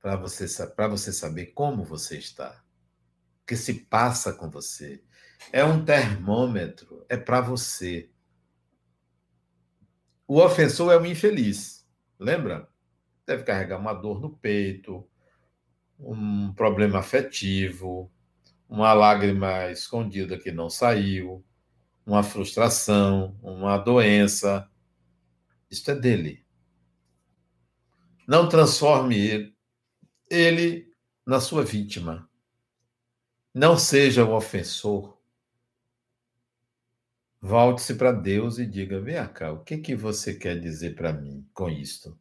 para 0.00 0.16
você, 0.16 0.46
você 0.46 1.12
saber 1.12 1.46
como 1.46 1.84
você 1.84 2.18
está, 2.18 2.62
o 3.42 3.46
que 3.46 3.56
se 3.56 3.74
passa 3.84 4.34
com 4.34 4.50
você. 4.50 5.02
É 5.52 5.64
um 5.64 5.84
termômetro, 5.84 7.04
é 7.08 7.16
para 7.16 7.40
você. 7.40 8.10
O 10.26 10.40
ofensor 10.40 10.92
é 10.92 10.98
um 10.98 11.06
infeliz, 11.06 11.86
lembra? 12.18 12.68
Deve 13.26 13.44
carregar 13.44 13.78
uma 13.78 13.92
dor 13.92 14.20
no 14.20 14.30
peito, 14.36 15.08
um 15.98 16.52
problema 16.52 16.98
afetivo, 16.98 18.10
uma 18.68 18.92
lágrima 18.92 19.70
escondida 19.70 20.38
que 20.38 20.50
não 20.50 20.68
saiu, 20.68 21.44
uma 22.06 22.22
frustração, 22.22 23.38
uma 23.42 23.78
doença. 23.78 24.68
Isto 25.70 25.92
é 25.92 25.94
dele. 25.94 26.44
Não 28.26 28.48
transforme 28.48 29.16
ele, 29.18 29.56
ele 30.30 30.94
na 31.26 31.40
sua 31.40 31.64
vítima. 31.64 32.28
Não 33.52 33.78
seja 33.78 34.24
o 34.24 34.34
ofensor. 34.34 35.16
Volte-se 37.46 37.96
para 37.96 38.10
Deus 38.10 38.58
e 38.58 38.64
diga: 38.64 38.98
vem 39.02 39.22
cá, 39.26 39.52
o 39.52 39.62
que, 39.62 39.76
que 39.76 39.94
você 39.94 40.32
quer 40.32 40.58
dizer 40.58 40.94
para 40.94 41.12
mim 41.12 41.46
com 41.52 41.68
isto? 41.68 42.08
O 42.08 42.16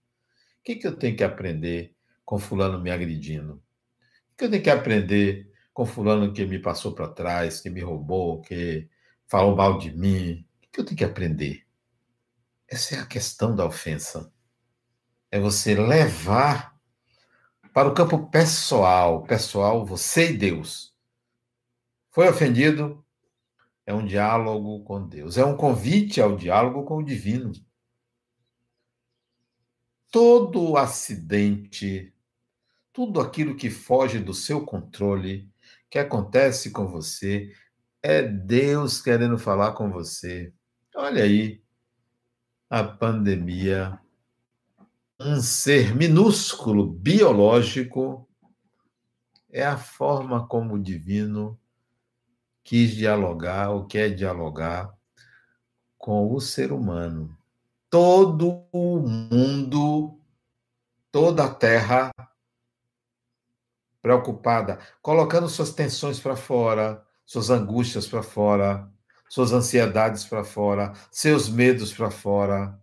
que, 0.65 0.75
que 0.75 0.85
eu 0.85 0.97
tenho 0.97 1.15
que 1.15 1.23
aprender 1.23 1.95
com 2.25 2.37
Fulano 2.37 2.81
me 2.81 2.91
agredindo? 2.91 3.53
O 3.53 4.37
que 4.37 4.43
eu 4.43 4.51
tenho 4.51 4.61
que 4.61 4.69
aprender 4.69 5.49
com 5.73 5.85
Fulano 5.85 6.33
que 6.33 6.45
me 6.45 6.59
passou 6.59 6.93
para 6.93 7.07
trás, 7.07 7.61
que 7.61 7.69
me 7.69 7.79
roubou, 7.79 8.41
que 8.41 8.89
falou 9.25 9.55
mal 9.55 9.77
de 9.77 9.95
mim? 9.95 10.45
O 10.61 10.71
que 10.73 10.81
eu 10.81 10.85
tenho 10.85 10.97
que 10.97 11.05
aprender? 11.05 11.65
Essa 12.67 12.95
é 12.95 12.99
a 12.99 13.05
questão 13.05 13.55
da 13.55 13.65
ofensa. 13.65 14.29
É 15.31 15.39
você 15.39 15.73
levar 15.73 16.77
para 17.73 17.87
o 17.87 17.93
campo 17.93 18.27
pessoal, 18.29 19.23
pessoal, 19.23 19.85
você 19.85 20.31
e 20.31 20.37
Deus. 20.37 20.93
Foi 22.11 22.27
ofendido? 22.27 23.02
É 23.85 23.93
um 23.93 24.05
diálogo 24.05 24.83
com 24.83 25.07
Deus, 25.07 25.37
é 25.37 25.43
um 25.43 25.57
convite 25.57 26.21
ao 26.21 26.37
diálogo 26.37 26.85
com 26.85 26.97
o 26.97 27.03
divino. 27.03 27.51
Todo 30.09 30.77
acidente, 30.77 32.13
tudo 32.93 33.19
aquilo 33.19 33.55
que 33.55 33.69
foge 33.69 34.19
do 34.19 34.33
seu 34.33 34.65
controle, 34.65 35.49
que 35.89 35.99
acontece 35.99 36.71
com 36.71 36.87
você, 36.87 37.51
é 38.01 38.21
Deus 38.21 39.01
querendo 39.01 39.37
falar 39.37 39.73
com 39.73 39.91
você. 39.91 40.53
Olha 40.95 41.23
aí, 41.23 41.61
a 42.69 42.83
pandemia, 42.83 43.99
um 45.19 45.41
ser 45.41 45.95
minúsculo, 45.95 46.85
biológico, 46.85 48.27
é 49.49 49.65
a 49.65 49.77
forma 49.77 50.47
como 50.47 50.75
o 50.75 50.81
divino 50.81 51.59
quis 52.63 52.96
dialogar 52.96 53.70
ou 53.72 53.86
quer 53.86 54.10
dialogar 54.15 54.93
com 55.98 56.34
o 56.34 56.39
ser 56.39 56.72
humano. 56.72 57.38
Todo 57.89 58.65
o 58.72 59.00
mundo, 59.00 60.20
toda 61.12 61.46
a 61.46 61.53
terra 61.53 62.12
preocupada, 64.01 64.79
colocando 65.01 65.48
suas 65.48 65.72
tensões 65.72 66.20
para 66.20 66.36
fora, 66.36 67.05
suas 67.25 67.50
angústias 67.50 68.05
para 68.05 68.22
fora, 68.22 68.91
suas 69.29 69.53
ansiedades 69.53 70.25
para 70.25 70.43
fora, 70.43 70.93
seus 71.10 71.47
medos 71.47 71.93
para 71.93 72.12
fora. 72.12 72.80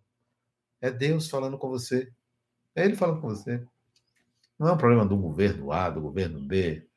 É 0.81 0.91
Deus 0.91 1.29
falando 1.29 1.59
com 1.59 1.69
você. 1.69 2.11
É 2.75 2.85
Ele 2.85 2.97
falando 2.97 3.21
com 3.21 3.29
você. 3.29 3.63
Não 4.59 4.69
é 4.69 4.73
um 4.73 4.79
problema 4.79 5.07
do 5.07 5.17
governo 5.17 5.73
A, 5.73 5.91
do 5.91 6.01
governo 6.01 6.41
B. 6.41 6.90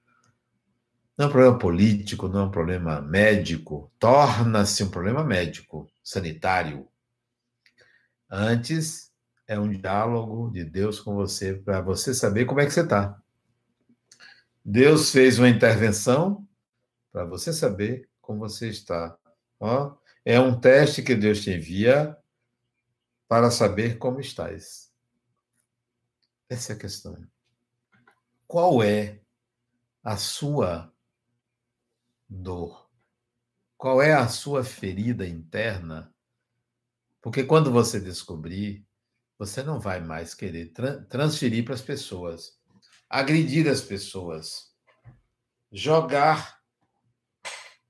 Não 1.17 1.25
é 1.25 1.29
um 1.29 1.31
problema 1.31 1.59
político, 1.59 2.27
não 2.27 2.41
é 2.41 2.43
um 2.45 2.51
problema 2.51 3.01
médico. 3.01 3.91
Torna-se 3.99 4.83
um 4.83 4.89
problema 4.89 5.23
médico, 5.23 5.87
sanitário. 6.03 6.87
Antes, 8.29 9.11
é 9.47 9.59
um 9.59 9.69
diálogo 9.69 10.49
de 10.49 10.63
Deus 10.63 10.99
com 10.99 11.13
você, 11.13 11.53
para 11.53 11.81
você 11.81 12.13
saber 12.13 12.45
como 12.45 12.61
é 12.61 12.65
que 12.65 12.71
você 12.71 12.81
está. 12.81 13.21
Deus 14.65 15.11
fez 15.11 15.37
uma 15.37 15.49
intervenção 15.49 16.47
para 17.11 17.25
você 17.25 17.51
saber 17.53 18.09
como 18.21 18.39
você 18.39 18.69
está. 18.69 19.17
Ó, 19.59 19.95
é 20.25 20.39
um 20.39 20.59
teste 20.59 21.03
que 21.03 21.13
Deus 21.13 21.41
te 21.41 21.51
envia 21.51 22.17
para 23.27 23.51
saber 23.51 23.97
como 23.97 24.19
estás. 24.19 24.91
Essa 26.49 26.73
é 26.73 26.75
a 26.75 26.79
questão. 26.79 27.17
Qual 28.47 28.81
é 28.81 29.19
a 30.03 30.17
sua 30.17 30.92
dor? 32.33 32.89
Qual 33.77 34.01
é 34.01 34.13
a 34.13 34.27
sua 34.27 34.63
ferida 34.63 35.27
interna? 35.27 36.13
Porque 37.21 37.43
quando 37.43 37.71
você 37.71 37.99
descobrir, 37.99 38.85
você 39.37 39.61
não 39.63 39.79
vai 39.79 39.99
mais 40.01 40.33
querer 40.33 40.71
tra 40.73 41.03
transferir 41.05 41.63
para 41.63 41.73
as 41.73 41.81
pessoas, 41.81 42.59
agredir 43.09 43.67
as 43.67 43.81
pessoas, 43.81 44.73
jogar 45.71 46.59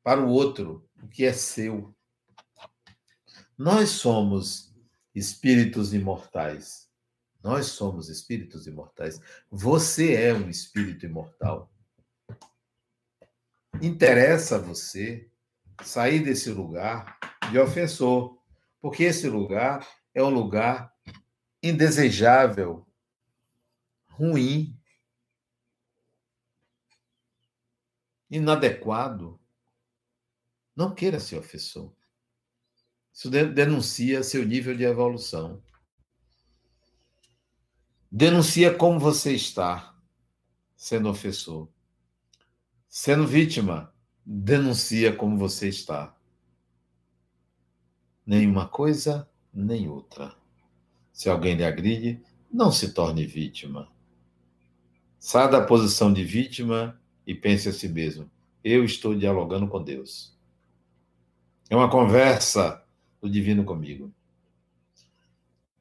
para 0.04 0.22
o 0.22 0.30
outro 0.30 0.88
o 1.02 1.08
que 1.08 1.26
é 1.26 1.34
seu. 1.34 1.96
Nós 3.58 3.90
somos 3.90 4.74
espíritos 5.16 5.94
imortais. 5.94 6.90
Nós 7.42 7.68
somos 7.68 8.10
espíritos 8.10 8.68
imortais. 8.68 9.20
Você 9.52 10.14
é 10.16 10.34
um 10.34 10.50
espírito 10.50 11.06
imortal. 11.06 11.73
Interessa 13.82 14.56
a 14.56 14.60
você 14.60 15.30
sair 15.84 16.24
desse 16.24 16.50
lugar 16.52 17.18
de 17.52 17.60
ofensor, 17.60 18.38
porque 18.80 19.04
esse 19.04 19.28
lugar 19.28 19.88
é 20.14 20.24
um 20.24 20.30
lugar 20.30 20.94
indesejável, 21.62 22.86
ruim, 24.08 24.78
inadequado. 28.30 29.40
Não 30.76 30.94
queira 30.94 31.20
ser 31.20 31.38
ofensor. 31.38 31.96
Isso 33.14 33.30
denuncia 33.30 34.24
seu 34.24 34.44
nível 34.44 34.76
de 34.76 34.84
evolução. 34.84 35.64
Denuncia 38.12 38.76
como 38.76 39.00
você 39.00 39.34
está 39.34 39.96
sendo 40.76 41.10
ofensor. 41.10 41.73
Sendo 42.96 43.26
vítima, 43.26 43.92
denuncia 44.24 45.16
como 45.16 45.36
você 45.36 45.68
está. 45.68 46.16
Nenhuma 48.24 48.68
coisa, 48.68 49.28
nem 49.52 49.90
outra. 49.90 50.36
Se 51.12 51.28
alguém 51.28 51.56
lhe 51.56 51.66
agride, 51.66 52.22
não 52.52 52.72
se 52.72 52.94
torne 52.94 53.26
vítima. 53.26 53.92
Saia 55.18 55.48
da 55.48 55.66
posição 55.66 56.14
de 56.14 56.24
vítima 56.24 57.02
e 57.26 57.34
pense 57.34 57.68
a 57.68 57.74
si 57.74 57.90
mesmo: 57.90 58.30
eu 58.64 58.86
estou 58.86 59.16
dialogando 59.16 59.68
com 59.68 59.84
Deus. 59.84 60.38
É 61.72 61.76
uma 61.76 61.90
conversa 61.90 62.86
do 63.20 63.28
divino 63.28 63.64
comigo. 63.64 64.14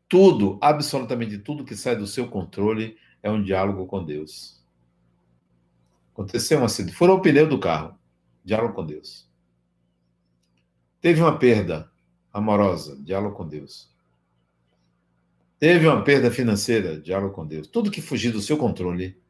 Tudo, 0.09 0.59
absolutamente 0.63 1.37
tudo 1.37 1.63
que 1.63 1.77
sai 1.77 1.95
do 1.95 2.07
seu 2.07 2.27
controle 2.27 2.97
é 3.23 3.31
um 3.31 3.43
diálogo 3.43 3.85
com 3.85 4.03
Deus. 4.03 4.62
Aconteceu 6.13 6.61
um 6.61 6.65
acidente, 6.65 6.97
furou 6.97 7.19
o 7.19 7.21
pneu 7.23 7.49
do 7.49 7.59
carro, 7.59 7.99
diálogo 8.45 8.75
com 8.75 8.85
Deus. 8.85 9.29
Teve 11.01 11.21
uma 11.21 11.39
perda 11.39 11.91
amorosa, 12.33 12.97
diálogo 13.03 13.37
com 13.37 13.49
Deus. 13.49 13.91
Teve 15.59 15.87
uma 15.87 16.03
perda 16.03 16.31
financeira, 16.31 17.01
diálogo 17.01 17.35
com 17.35 17.47
Deus. 17.47 17.67
Tudo 17.67 17.91
que 17.91 18.03
fugir 18.03 18.33
do 18.33 18.41
seu 18.41 18.57
controle 18.57 19.21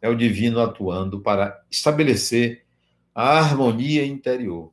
é 0.00 0.08
o 0.08 0.16
divino 0.16 0.60
atuando 0.60 1.20
para 1.20 1.64
estabelecer 1.70 2.64
a 3.14 3.38
harmonia 3.38 4.04
interior 4.04 4.72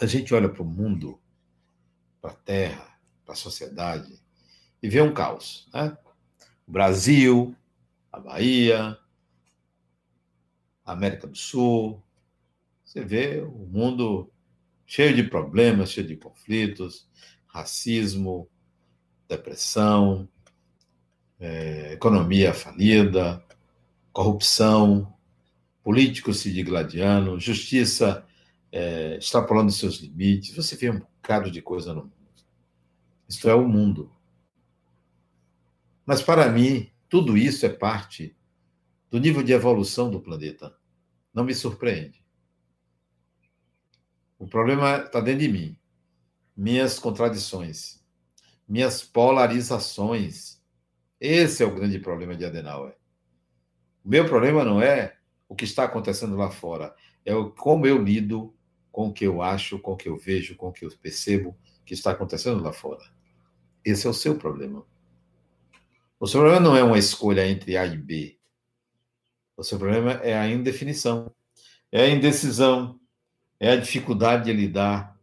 a 0.00 0.06
gente 0.06 0.32
olha 0.34 0.48
para 0.48 0.62
o 0.62 0.66
mundo, 0.66 1.20
para 2.22 2.30
a 2.30 2.34
terra, 2.34 2.98
para 3.24 3.34
a 3.34 3.36
sociedade, 3.36 4.20
e 4.82 4.88
vê 4.88 5.00
um 5.02 5.12
caos. 5.12 5.68
Né? 5.74 5.96
O 6.66 6.72
Brasil, 6.72 7.54
a 8.10 8.18
Bahia, 8.18 8.98
América 10.92 11.26
do 11.26 11.36
Sul. 11.36 12.02
Você 12.84 13.04
vê 13.04 13.40
o 13.40 13.66
mundo 13.66 14.30
cheio 14.86 15.14
de 15.14 15.22
problemas, 15.22 15.92
cheio 15.92 16.06
de 16.06 16.16
conflitos, 16.16 17.08
racismo, 17.46 18.48
depressão, 19.28 20.28
é, 21.38 21.92
economia 21.92 22.52
falida, 22.52 23.42
corrupção, 24.12 25.14
políticos 25.82 26.40
se 26.40 26.52
digladiando, 26.52 27.38
justiça 27.38 28.26
é, 28.72 29.16
extrapolando 29.16 29.70
seus 29.72 29.96
limites. 29.96 30.54
Você 30.54 30.76
vê 30.76 30.90
um 30.90 30.98
bocado 30.98 31.50
de 31.50 31.62
coisa 31.62 31.94
no 31.94 32.02
mundo. 32.02 32.12
Isto 33.28 33.48
é 33.48 33.54
o 33.54 33.66
mundo. 33.66 34.10
Mas 36.04 36.20
para 36.20 36.48
mim, 36.50 36.90
tudo 37.08 37.36
isso 37.36 37.64
é 37.64 37.68
parte 37.68 38.36
do 39.10 39.18
nível 39.18 39.42
de 39.42 39.52
evolução 39.52 40.10
do 40.10 40.20
planeta. 40.20 40.74
Não 41.32 41.44
me 41.44 41.54
surpreende. 41.54 42.24
O 44.38 44.46
problema 44.46 44.98
está 44.98 45.20
dentro 45.20 45.40
de 45.40 45.48
mim. 45.48 45.78
Minhas 46.56 46.98
contradições, 46.98 48.02
minhas 48.68 49.02
polarizações. 49.02 50.60
Esse 51.20 51.62
é 51.62 51.66
o 51.66 51.74
grande 51.74 51.98
problema 51.98 52.34
de 52.34 52.44
Adenauer. 52.44 52.96
O 54.04 54.08
meu 54.08 54.26
problema 54.26 54.64
não 54.64 54.80
é 54.80 55.16
o 55.48 55.54
que 55.54 55.64
está 55.64 55.84
acontecendo 55.84 56.36
lá 56.36 56.50
fora, 56.50 56.94
é 57.24 57.32
como 57.56 57.86
eu 57.86 58.02
lido 58.02 58.54
com 58.90 59.08
o 59.08 59.12
que 59.12 59.26
eu 59.26 59.42
acho, 59.42 59.78
com 59.78 59.92
o 59.92 59.96
que 59.96 60.08
eu 60.08 60.16
vejo, 60.16 60.56
com 60.56 60.68
o 60.68 60.72
que 60.72 60.84
eu 60.84 60.90
percebo 60.98 61.56
que 61.84 61.94
está 61.94 62.12
acontecendo 62.12 62.62
lá 62.62 62.72
fora. 62.72 63.04
Esse 63.84 64.06
é 64.06 64.10
o 64.10 64.14
seu 64.14 64.38
problema. 64.38 64.86
O 66.18 66.26
seu 66.26 66.40
problema 66.40 66.60
não 66.60 66.76
é 66.76 66.82
uma 66.82 66.98
escolha 66.98 67.46
entre 67.48 67.76
A 67.76 67.84
e 67.84 67.96
B. 67.96 68.38
O 69.60 69.62
seu 69.62 69.78
problema 69.78 70.12
é 70.12 70.34
a 70.38 70.48
indefinição, 70.48 71.30
é 71.92 72.04
a 72.04 72.08
indecisão, 72.08 72.98
é 73.60 73.72
a 73.72 73.76
dificuldade 73.76 74.46
de 74.46 74.54
lidar 74.54 75.20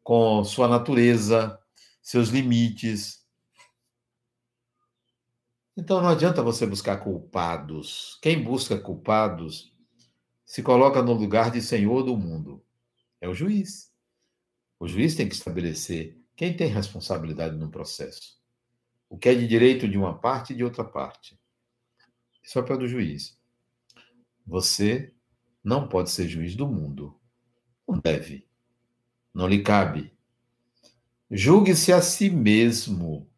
com 0.00 0.44
sua 0.44 0.68
natureza, 0.68 1.60
seus 2.00 2.28
limites. 2.28 3.26
Então 5.76 6.00
não 6.00 6.08
adianta 6.08 6.40
você 6.40 6.64
buscar 6.68 6.98
culpados. 6.98 8.16
Quem 8.22 8.44
busca 8.44 8.78
culpados 8.78 9.74
se 10.46 10.62
coloca 10.62 11.02
no 11.02 11.14
lugar 11.14 11.50
de 11.50 11.60
senhor 11.60 12.04
do 12.04 12.16
mundo. 12.16 12.64
É 13.20 13.28
o 13.28 13.34
juiz. 13.34 13.92
O 14.78 14.86
juiz 14.86 15.16
tem 15.16 15.28
que 15.28 15.34
estabelecer 15.34 16.16
quem 16.36 16.56
tem 16.56 16.68
responsabilidade 16.68 17.56
no 17.56 17.72
processo. 17.72 18.38
O 19.10 19.18
que 19.18 19.30
é 19.30 19.34
de 19.34 19.48
direito 19.48 19.88
de 19.88 19.98
uma 19.98 20.16
parte 20.16 20.52
e 20.52 20.56
de 20.56 20.62
outra 20.62 20.84
parte. 20.84 21.36
Esse 22.48 22.56
é 22.56 22.60
o 22.62 22.64
papel 22.64 22.78
do 22.78 22.88
juiz. 22.88 23.36
Você 24.46 25.12
não 25.62 25.86
pode 25.86 26.08
ser 26.08 26.26
juiz 26.26 26.56
do 26.56 26.66
mundo. 26.66 27.14
Não 27.86 27.98
deve. 27.98 28.48
Não 29.34 29.46
lhe 29.46 29.62
cabe. 29.62 30.10
Julgue-se 31.30 31.92
a 31.92 32.00
si 32.00 32.30
mesmo, 32.30 33.28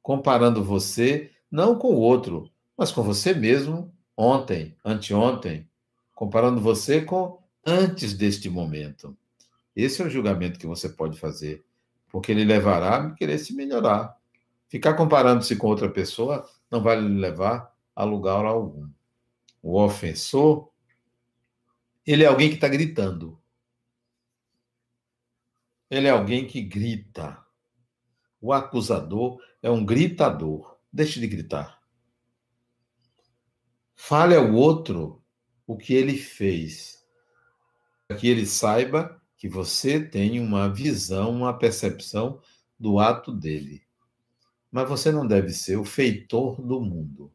comparando 0.00 0.62
você 0.62 1.32
não 1.50 1.76
com 1.76 1.88
o 1.88 1.98
outro, 1.98 2.48
mas 2.78 2.92
com 2.92 3.02
você 3.02 3.34
mesmo 3.34 3.92
ontem, 4.16 4.76
anteontem, 4.84 5.68
comparando 6.14 6.60
você 6.60 7.00
com 7.00 7.42
antes 7.66 8.14
deste 8.14 8.48
momento. 8.48 9.18
Esse 9.74 10.02
é 10.02 10.04
o 10.04 10.10
julgamento 10.10 10.56
que 10.56 10.68
você 10.68 10.88
pode 10.88 11.18
fazer, 11.18 11.64
porque 12.12 12.30
ele 12.30 12.44
levará 12.44 12.96
a 12.98 13.10
querer 13.10 13.40
se 13.40 13.52
melhorar. 13.52 14.16
Ficar 14.68 14.94
comparando-se 14.94 15.56
com 15.56 15.66
outra 15.66 15.90
pessoa 15.90 16.48
não 16.70 16.80
vai 16.80 17.00
lhe 17.00 17.08
levar 17.08 17.75
a 17.96 18.04
lugar 18.04 18.44
algum. 18.44 18.88
O 19.62 19.82
ofensor, 19.82 20.70
ele 22.06 22.22
é 22.22 22.26
alguém 22.26 22.50
que 22.50 22.56
está 22.56 22.68
gritando. 22.68 23.40
Ele 25.90 26.06
é 26.06 26.10
alguém 26.10 26.46
que 26.46 26.60
grita. 26.60 27.42
O 28.40 28.52
acusador 28.52 29.40
é 29.62 29.70
um 29.70 29.84
gritador. 29.84 30.78
Deixe 30.92 31.18
de 31.18 31.26
gritar. 31.26 31.82
Fale 33.94 34.36
ao 34.36 34.52
outro 34.52 35.24
o 35.66 35.76
que 35.76 35.94
ele 35.94 36.16
fez, 36.16 37.04
para 38.06 38.16
que 38.16 38.28
ele 38.28 38.46
saiba 38.46 39.20
que 39.36 39.48
você 39.48 39.98
tem 39.98 40.38
uma 40.38 40.72
visão, 40.72 41.30
uma 41.30 41.58
percepção 41.58 42.40
do 42.78 42.98
ato 42.98 43.32
dele. 43.32 43.82
Mas 44.70 44.88
você 44.88 45.10
não 45.10 45.26
deve 45.26 45.50
ser 45.50 45.76
o 45.76 45.84
feitor 45.84 46.60
do 46.60 46.80
mundo. 46.80 47.32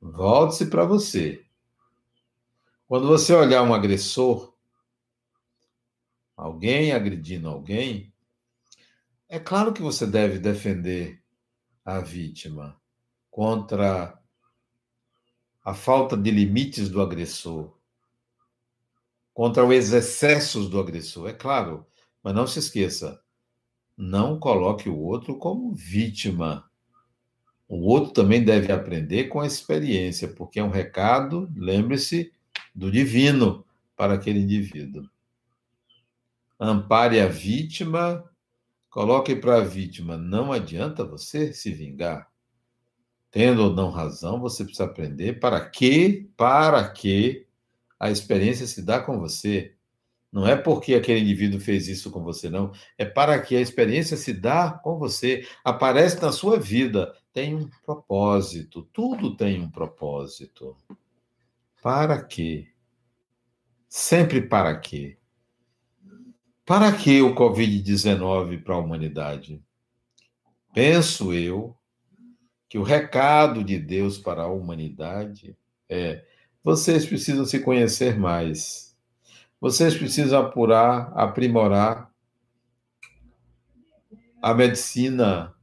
Volte-se 0.00 0.66
para 0.66 0.84
você. 0.84 1.44
Quando 2.86 3.08
você 3.08 3.34
olhar 3.34 3.62
um 3.62 3.74
agressor, 3.74 4.54
alguém 6.36 6.92
agredindo 6.92 7.48
alguém, 7.48 8.12
é 9.28 9.40
claro 9.40 9.72
que 9.72 9.82
você 9.82 10.06
deve 10.06 10.38
defender 10.38 11.20
a 11.84 12.00
vítima 12.00 12.80
contra 13.30 14.16
a 15.64 15.74
falta 15.74 16.16
de 16.16 16.30
limites 16.30 16.88
do 16.88 17.02
agressor, 17.02 17.76
contra 19.34 19.66
os 19.66 19.92
excessos 19.92 20.70
do 20.70 20.78
agressor, 20.78 21.28
é 21.28 21.32
claro, 21.32 21.84
mas 22.22 22.34
não 22.34 22.46
se 22.46 22.60
esqueça, 22.60 23.20
não 23.96 24.38
coloque 24.38 24.88
o 24.88 24.96
outro 24.96 25.36
como 25.36 25.74
vítima. 25.74 26.70
O 27.68 27.78
outro 27.88 28.12
também 28.12 28.44
deve 28.44 28.72
aprender 28.72 29.24
com 29.24 29.40
a 29.40 29.46
experiência, 29.46 30.28
porque 30.28 30.60
é 30.60 30.64
um 30.64 30.70
recado, 30.70 31.50
lembre-se, 31.56 32.32
do 32.74 32.90
divino 32.90 33.64
para 33.96 34.14
aquele 34.14 34.40
indivíduo. 34.40 35.08
Ampare 36.58 37.20
a 37.20 37.26
vítima, 37.26 38.24
coloque 38.88 39.34
para 39.36 39.56
a 39.56 39.64
vítima, 39.64 40.16
não 40.16 40.52
adianta 40.52 41.04
você 41.04 41.52
se 41.52 41.70
vingar. 41.70 42.30
Tendo 43.30 43.64
ou 43.64 43.74
não 43.74 43.90
razão, 43.90 44.40
você 44.40 44.64
precisa 44.64 44.84
aprender 44.84 45.40
para 45.40 45.68
que, 45.68 46.30
para 46.36 46.88
que 46.88 47.46
a 47.98 48.10
experiência 48.10 48.66
se 48.66 48.82
dá 48.82 49.00
com 49.00 49.18
você. 49.18 49.75
Não 50.36 50.46
é 50.46 50.54
porque 50.54 50.94
aquele 50.94 51.20
indivíduo 51.20 51.58
fez 51.58 51.88
isso 51.88 52.10
com 52.10 52.22
você, 52.22 52.50
não. 52.50 52.70
É 52.98 53.06
para 53.06 53.40
que 53.40 53.56
a 53.56 53.60
experiência 53.62 54.18
se 54.18 54.34
dá 54.34 54.70
com 54.70 54.98
você, 54.98 55.48
aparece 55.64 56.20
na 56.20 56.30
sua 56.30 56.58
vida, 56.60 57.10
tem 57.32 57.54
um 57.54 57.70
propósito, 57.82 58.82
tudo 58.92 59.34
tem 59.34 59.62
um 59.62 59.70
propósito. 59.70 60.76
Para 61.82 62.22
quê? 62.22 62.68
Sempre 63.88 64.42
para 64.42 64.78
quê? 64.78 65.16
Para 66.66 66.92
que 66.92 67.22
o 67.22 67.34
Covid-19 67.34 68.62
para 68.62 68.74
a 68.74 68.78
humanidade? 68.78 69.64
Penso 70.74 71.32
eu 71.32 71.74
que 72.68 72.76
o 72.76 72.82
recado 72.82 73.64
de 73.64 73.78
Deus 73.78 74.18
para 74.18 74.42
a 74.42 74.52
humanidade 74.52 75.56
é: 75.88 76.26
vocês 76.62 77.06
precisam 77.06 77.46
se 77.46 77.60
conhecer 77.60 78.18
mais. 78.18 78.85
Vocês 79.60 79.96
precisam 79.96 80.40
apurar, 80.40 81.12
aprimorar 81.14 82.10
a 84.42 84.54
medicina 84.54 85.56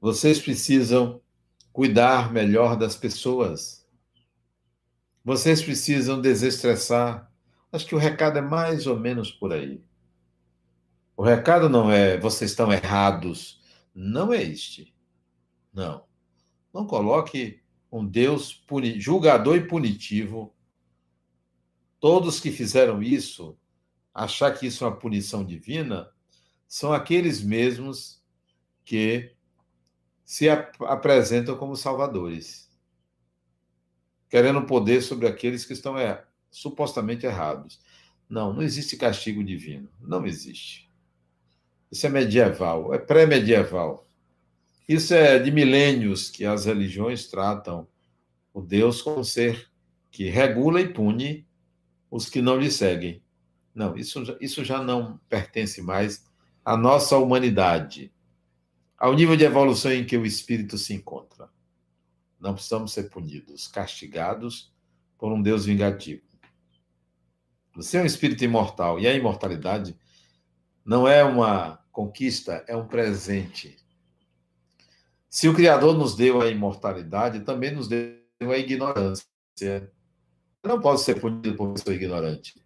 vocês 0.00 0.40
precisam 0.40 1.20
cuidar 1.72 2.32
melhor 2.32 2.76
das 2.76 2.94
pessoas. 2.94 3.84
Vocês 5.24 5.60
precisam 5.60 6.20
desestressar. 6.20 7.30
Acho 7.72 7.86
que 7.86 7.96
o 7.96 7.98
recado 7.98 8.38
é 8.38 8.40
mais 8.40 8.86
ou 8.86 8.96
menos 8.96 9.32
por 9.32 9.52
aí. 9.52 9.82
O 11.16 11.22
recado 11.24 11.68
não 11.68 11.90
é 11.90 12.16
vocês 12.16 12.52
estão 12.52 12.72
errados. 12.72 13.60
Não 13.92 14.32
é 14.32 14.40
este. 14.40 14.94
Não. 15.74 16.04
Não 16.72 16.86
coloque 16.86 17.60
um 17.90 18.06
Deus 18.06 18.64
julgador 18.98 19.56
e 19.56 19.66
punitivo. 19.66 20.54
Todos 22.00 22.40
que 22.40 22.50
fizeram 22.50 23.02
isso, 23.02 23.56
achar 24.14 24.52
que 24.52 24.66
isso 24.66 24.84
é 24.84 24.88
uma 24.88 24.96
punição 24.96 25.44
divina, 25.44 26.10
são 26.66 26.92
aqueles 26.92 27.42
mesmos 27.42 28.22
que 28.84 29.34
se 30.24 30.48
ap 30.48 30.74
apresentam 30.82 31.56
como 31.56 31.74
salvadores, 31.74 32.70
querendo 34.28 34.62
poder 34.66 35.02
sobre 35.02 35.26
aqueles 35.26 35.64
que 35.64 35.72
estão 35.72 35.98
er 35.98 36.28
supostamente 36.50 37.26
errados. 37.26 37.80
Não, 38.28 38.52
não 38.52 38.62
existe 38.62 38.96
castigo 38.96 39.42
divino. 39.42 39.88
Não 40.00 40.26
existe. 40.26 40.90
Isso 41.90 42.06
é 42.06 42.10
medieval, 42.10 42.92
é 42.92 42.98
pré-medieval. 42.98 44.06
Isso 44.86 45.14
é 45.14 45.38
de 45.38 45.50
milênios 45.50 46.30
que 46.30 46.44
as 46.44 46.66
religiões 46.66 47.26
tratam 47.26 47.88
o 48.52 48.60
Deus 48.60 49.00
como 49.00 49.24
ser 49.24 49.70
que 50.10 50.28
regula 50.28 50.80
e 50.80 50.92
pune 50.92 51.47
os 52.10 52.28
que 52.28 52.40
não 52.40 52.58
lhe 52.58 52.70
seguem. 52.70 53.22
Não, 53.74 53.96
isso, 53.96 54.22
isso 54.40 54.64
já 54.64 54.82
não 54.82 55.18
pertence 55.28 55.80
mais 55.82 56.24
à 56.64 56.76
nossa 56.76 57.16
humanidade 57.16 58.12
ao 58.98 59.14
nível 59.14 59.36
de 59.36 59.44
evolução 59.44 59.92
em 59.92 60.04
que 60.04 60.16
o 60.16 60.26
espírito 60.26 60.76
se 60.76 60.92
encontra. 60.92 61.48
Não 62.40 62.54
precisamos 62.54 62.92
ser 62.92 63.04
punidos, 63.04 63.68
castigados 63.68 64.72
por 65.16 65.32
um 65.32 65.40
Deus 65.40 65.64
vingativo. 65.64 66.22
Você 67.74 67.96
é 67.96 68.02
um 68.02 68.06
espírito 68.06 68.42
imortal 68.42 68.98
e 68.98 69.06
a 69.06 69.14
imortalidade 69.14 69.96
não 70.84 71.06
é 71.06 71.22
uma 71.22 71.78
conquista, 71.92 72.64
é 72.66 72.76
um 72.76 72.86
presente. 72.86 73.76
Se 75.30 75.48
o 75.48 75.54
Criador 75.54 75.96
nos 75.96 76.16
deu 76.16 76.40
a 76.40 76.48
imortalidade, 76.48 77.40
também 77.40 77.70
nos 77.70 77.86
deu 77.86 78.18
a 78.40 78.58
ignorância. 78.58 79.24
Eu 80.68 80.74
não 80.74 80.82
posso 80.82 81.04
ser 81.04 81.18
punido 81.18 81.56
por 81.56 81.78
sou 81.78 81.94
ignorante. 81.94 82.62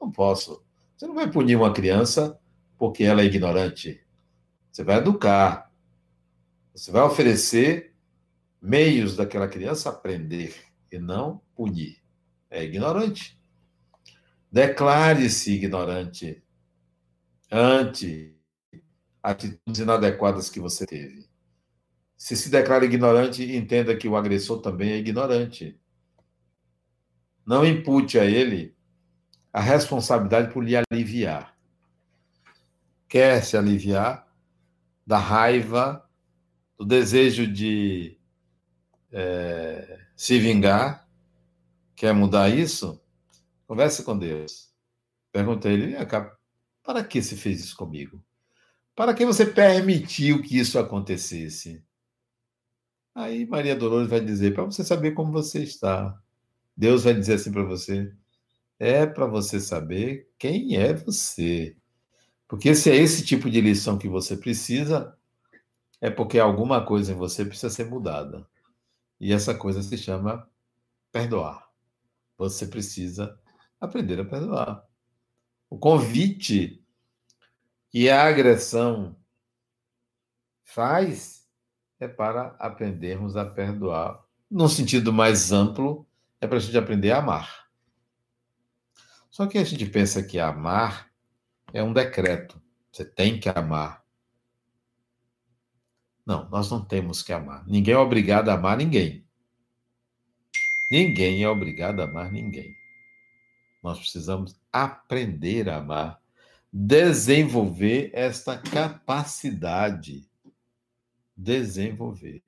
Não 0.00 0.08
posso. 0.08 0.64
Você 0.96 1.04
não 1.04 1.16
vai 1.16 1.28
punir 1.28 1.56
uma 1.56 1.72
criança 1.72 2.38
porque 2.78 3.02
ela 3.02 3.22
é 3.22 3.24
ignorante. 3.24 4.00
Você 4.70 4.84
vai 4.84 4.98
educar. 4.98 5.68
Você 6.72 6.92
vai 6.92 7.02
oferecer 7.02 7.92
meios 8.62 9.16
daquela 9.16 9.48
criança 9.48 9.88
aprender 9.88 10.54
e 10.92 10.98
não 11.00 11.42
punir. 11.56 12.00
É 12.48 12.62
ignorante. 12.62 13.36
Declare-se 14.52 15.54
ignorante 15.54 16.40
ante 17.50 18.32
atitudes 19.20 19.80
inadequadas 19.80 20.48
que 20.48 20.60
você 20.60 20.86
teve. 20.86 21.28
Se 22.16 22.36
se 22.36 22.48
declara 22.48 22.84
ignorante, 22.84 23.42
entenda 23.56 23.96
que 23.96 24.06
o 24.06 24.16
agressor 24.16 24.60
também 24.60 24.92
é 24.92 24.98
ignorante. 24.98 25.76
Não 27.48 27.64
impute 27.64 28.18
a 28.18 28.26
ele 28.26 28.76
a 29.50 29.58
responsabilidade 29.58 30.52
por 30.52 30.62
lhe 30.62 30.74
aliviar. 30.76 31.56
Quer 33.08 33.42
se 33.42 33.56
aliviar 33.56 34.30
da 35.06 35.16
raiva, 35.16 36.06
do 36.76 36.84
desejo 36.84 37.50
de 37.50 38.20
é, 39.10 39.98
se 40.14 40.38
vingar? 40.38 41.08
Quer 41.96 42.12
mudar 42.12 42.50
isso? 42.50 43.00
Converse 43.66 44.04
com 44.04 44.18
Deus. 44.18 44.70
Pergunta 45.32 45.70
a 45.70 45.72
ele, 45.72 45.96
para 46.82 47.02
que 47.02 47.22
se 47.22 47.34
fez 47.34 47.60
isso 47.60 47.76
comigo? 47.78 48.22
Para 48.94 49.14
que 49.14 49.24
você 49.24 49.46
permitiu 49.46 50.42
que 50.42 50.58
isso 50.58 50.78
acontecesse? 50.78 51.82
Aí 53.14 53.46
Maria 53.46 53.74
Dolores 53.74 54.10
vai 54.10 54.20
dizer, 54.20 54.52
para 54.52 54.64
você 54.64 54.84
saber 54.84 55.12
como 55.12 55.32
você 55.32 55.62
está. 55.62 56.14
Deus 56.78 57.02
vai 57.02 57.12
dizer 57.12 57.34
assim 57.34 57.50
para 57.50 57.64
você, 57.64 58.14
é 58.78 59.04
para 59.04 59.26
você 59.26 59.58
saber 59.58 60.30
quem 60.38 60.76
é 60.76 60.94
você. 60.94 61.76
Porque 62.46 62.72
se 62.72 62.88
é 62.88 62.94
esse 62.94 63.24
tipo 63.24 63.50
de 63.50 63.60
lição 63.60 63.98
que 63.98 64.08
você 64.08 64.36
precisa, 64.36 65.18
é 66.00 66.08
porque 66.08 66.38
alguma 66.38 66.86
coisa 66.86 67.10
em 67.10 67.16
você 67.16 67.44
precisa 67.44 67.68
ser 67.68 67.86
mudada. 67.86 68.48
E 69.18 69.32
essa 69.32 69.56
coisa 69.56 69.82
se 69.82 69.98
chama 69.98 70.48
perdoar. 71.10 71.68
Você 72.36 72.64
precisa 72.64 73.36
aprender 73.80 74.20
a 74.20 74.24
perdoar. 74.24 74.86
O 75.68 75.76
convite 75.76 76.80
que 77.90 78.08
a 78.08 78.24
agressão 78.24 79.16
faz 80.62 81.44
é 81.98 82.06
para 82.06 82.54
aprendermos 82.60 83.36
a 83.36 83.44
perdoar. 83.44 84.24
Num 84.48 84.68
sentido 84.68 85.12
mais 85.12 85.50
amplo, 85.50 86.07
é 86.40 86.46
para 86.46 86.58
a 86.58 86.60
gente 86.60 86.76
aprender 86.76 87.10
a 87.10 87.18
amar. 87.18 87.68
Só 89.30 89.46
que 89.46 89.58
a 89.58 89.64
gente 89.64 89.86
pensa 89.86 90.22
que 90.22 90.38
amar 90.38 91.10
é 91.72 91.82
um 91.82 91.92
decreto. 91.92 92.60
Você 92.90 93.04
tem 93.04 93.38
que 93.38 93.48
amar. 93.48 94.04
Não, 96.24 96.48
nós 96.50 96.70
não 96.70 96.84
temos 96.84 97.22
que 97.22 97.32
amar. 97.32 97.66
Ninguém 97.66 97.94
é 97.94 97.98
obrigado 97.98 98.48
a 98.48 98.54
amar 98.54 98.76
ninguém. 98.76 99.24
Ninguém 100.90 101.42
é 101.42 101.48
obrigado 101.48 102.00
a 102.00 102.04
amar 102.04 102.32
ninguém. 102.32 102.74
Nós 103.82 103.98
precisamos 103.98 104.58
aprender 104.72 105.68
a 105.68 105.76
amar, 105.76 106.20
desenvolver 106.72 108.10
esta 108.12 108.58
capacidade. 108.58 110.28
Desenvolver. 111.36 112.42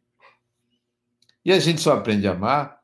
E 1.44 1.52
a 1.52 1.58
gente 1.58 1.80
só 1.80 1.94
aprende 1.94 2.26
a 2.26 2.32
amar 2.32 2.79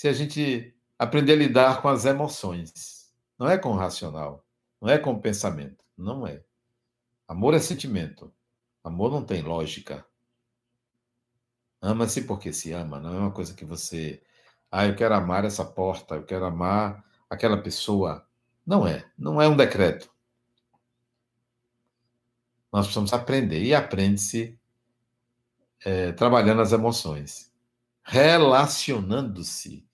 se 0.00 0.08
a 0.08 0.14
gente 0.14 0.74
aprender 0.98 1.34
a 1.34 1.36
lidar 1.36 1.82
com 1.82 1.88
as 1.88 2.06
emoções. 2.06 3.12
Não 3.38 3.50
é 3.50 3.58
com 3.58 3.68
o 3.68 3.76
racional, 3.76 4.42
não 4.80 4.88
é 4.88 4.96
com 4.96 5.12
o 5.12 5.20
pensamento, 5.20 5.84
não 5.94 6.26
é. 6.26 6.42
Amor 7.28 7.52
é 7.52 7.58
sentimento. 7.58 8.32
Amor 8.82 9.10
não 9.10 9.22
tem 9.22 9.42
lógica. 9.42 10.06
Ama-se 11.82 12.22
porque 12.22 12.50
se 12.50 12.72
ama, 12.72 12.98
não 12.98 13.14
é 13.14 13.18
uma 13.18 13.30
coisa 13.30 13.52
que 13.52 13.62
você. 13.62 14.22
Ah, 14.70 14.86
eu 14.86 14.96
quero 14.96 15.14
amar 15.14 15.44
essa 15.44 15.66
porta, 15.66 16.14
eu 16.14 16.24
quero 16.24 16.46
amar 16.46 17.04
aquela 17.28 17.62
pessoa. 17.62 18.26
Não 18.66 18.86
é. 18.86 19.04
Não 19.18 19.38
é 19.38 19.46
um 19.48 19.56
decreto. 19.56 20.10
Nós 22.72 22.86
precisamos 22.86 23.12
aprender. 23.12 23.62
E 23.62 23.74
aprende-se 23.74 24.58
é, 25.84 26.12
trabalhando 26.12 26.62
as 26.62 26.72
emoções, 26.72 27.52
relacionando-se. 28.02 29.89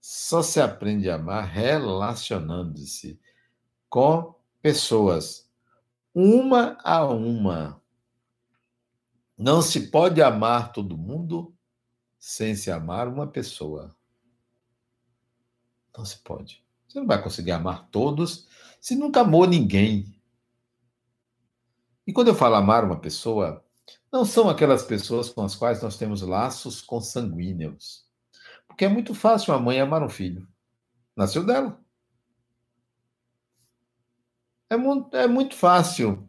Só 0.00 0.42
se 0.42 0.60
aprende 0.60 1.10
a 1.10 1.16
amar 1.16 1.44
relacionando-se 1.44 3.20
com 3.88 4.34
pessoas, 4.62 5.50
uma 6.14 6.78
a 6.82 7.04
uma. 7.04 7.82
Não 9.36 9.60
se 9.60 9.90
pode 9.90 10.22
amar 10.22 10.72
todo 10.72 10.96
mundo 10.96 11.54
sem 12.18 12.54
se 12.54 12.70
amar 12.70 13.08
uma 13.08 13.26
pessoa. 13.26 13.96
Não 15.96 16.04
se 16.04 16.18
pode. 16.18 16.64
Você 16.86 16.98
não 16.98 17.06
vai 17.06 17.22
conseguir 17.22 17.52
amar 17.52 17.88
todos 17.90 18.48
se 18.80 18.96
nunca 18.96 19.20
amou 19.20 19.46
ninguém. 19.46 20.14
E 22.06 22.12
quando 22.12 22.28
eu 22.28 22.34
falo 22.34 22.56
amar 22.56 22.84
uma 22.84 22.98
pessoa, 22.98 23.64
não 24.12 24.24
são 24.24 24.48
aquelas 24.48 24.82
pessoas 24.82 25.30
com 25.30 25.42
as 25.44 25.54
quais 25.54 25.82
nós 25.82 25.96
temos 25.96 26.22
laços 26.22 26.80
consanguíneos. 26.80 28.09
Porque 28.80 28.86
é 28.86 28.94
muito 28.94 29.14
fácil 29.14 29.52
uma 29.52 29.60
mãe 29.60 29.78
amar 29.78 30.02
um 30.02 30.08
filho. 30.08 30.48
Nasceu 31.14 31.44
dela. 31.44 31.78
É 34.70 34.76
muito, 34.78 35.14
é 35.14 35.26
muito 35.26 35.54
fácil 35.54 36.26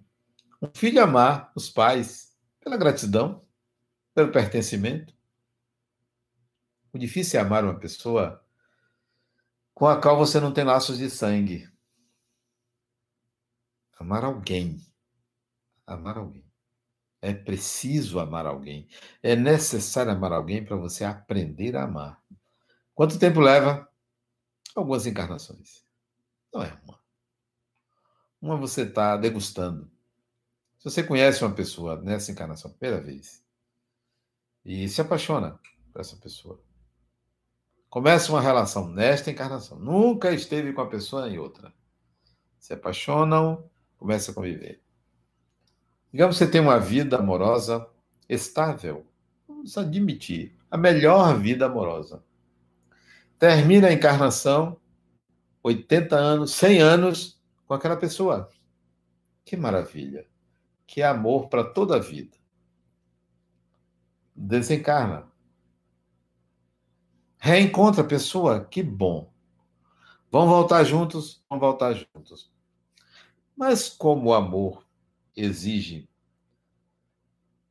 um 0.61 0.67
filho 0.75 1.01
amar 1.01 1.49
os 1.55 1.69
pais 1.69 2.37
pela 2.59 2.75
gratidão, 2.75 3.47
pelo 4.13 4.33
pertencimento. 4.33 5.15
O 6.91 6.97
difícil 6.97 7.39
é 7.39 7.43
amar 7.43 7.63
uma 7.63 7.79
pessoa 7.79 8.45
com 9.73 9.87
a 9.87 10.01
qual 10.01 10.17
você 10.17 10.37
não 10.37 10.51
tem 10.51 10.65
laços 10.65 10.97
de 10.97 11.09
sangue. 11.09 11.71
Amar 13.97 14.25
alguém. 14.25 14.85
Amar 15.87 16.17
alguém. 16.17 16.43
É 17.21 17.33
preciso 17.33 18.19
amar 18.19 18.45
alguém. 18.45 18.89
É 19.23 19.37
necessário 19.37 20.11
amar 20.11 20.33
alguém 20.33 20.65
para 20.65 20.75
você 20.75 21.05
aprender 21.05 21.77
a 21.77 21.83
amar. 21.85 22.20
Quanto 22.93 23.19
tempo 23.19 23.39
leva? 23.39 23.87
Algumas 24.75 25.05
encarnações. 25.05 25.83
Não 26.53 26.63
é 26.63 26.79
uma. 26.83 26.99
Uma 28.41 28.57
você 28.57 28.83
está 28.83 29.17
degustando. 29.17 29.89
Se 30.77 30.85
você 30.85 31.03
conhece 31.03 31.43
uma 31.43 31.53
pessoa 31.53 32.01
nessa 32.01 32.31
encarnação, 32.31 32.71
primeira 32.71 33.03
vez, 33.03 33.43
e 34.65 34.87
se 34.89 35.01
apaixona 35.01 35.59
por 35.91 36.01
essa 36.01 36.15
pessoa, 36.17 36.63
Começa 37.91 38.31
uma 38.31 38.39
relação 38.39 38.87
nesta 38.87 39.29
encarnação. 39.29 39.77
Nunca 39.77 40.31
esteve 40.31 40.71
com 40.71 40.79
a 40.79 40.87
pessoa 40.87 41.29
em 41.29 41.37
outra. 41.37 41.73
Se 42.57 42.71
apaixonam, 42.71 43.69
começa 43.97 44.31
a 44.31 44.33
conviver. 44.33 44.81
Digamos 46.09 46.37
que 46.37 46.45
você 46.45 46.49
tem 46.49 46.61
uma 46.61 46.79
vida 46.79 47.17
amorosa 47.17 47.85
estável. 48.29 49.05
Vamos 49.45 49.77
admitir. 49.77 50.55
A 50.71 50.77
melhor 50.77 51.37
vida 51.37 51.65
amorosa. 51.65 52.23
Termina 53.41 53.87
a 53.87 53.91
encarnação, 53.91 54.79
80 55.63 56.15
anos, 56.15 56.51
100 56.51 56.79
anos 56.79 57.41
com 57.65 57.73
aquela 57.73 57.97
pessoa. 57.97 58.47
Que 59.43 59.57
maravilha. 59.57 60.27
Que 60.85 61.01
amor 61.01 61.49
para 61.49 61.63
toda 61.63 61.95
a 61.95 61.99
vida. 61.99 62.37
Desencarna 64.35 65.27
Reencontra 67.39 68.03
a 68.03 68.07
pessoa, 68.07 68.63
que 68.63 68.83
bom. 68.83 69.33
Vão 70.29 70.47
voltar 70.47 70.83
juntos, 70.83 71.43
vão 71.49 71.57
voltar 71.59 71.95
juntos. 71.95 72.53
Mas 73.57 73.89
como 73.89 74.29
o 74.29 74.33
amor 74.35 74.85
exige. 75.35 76.07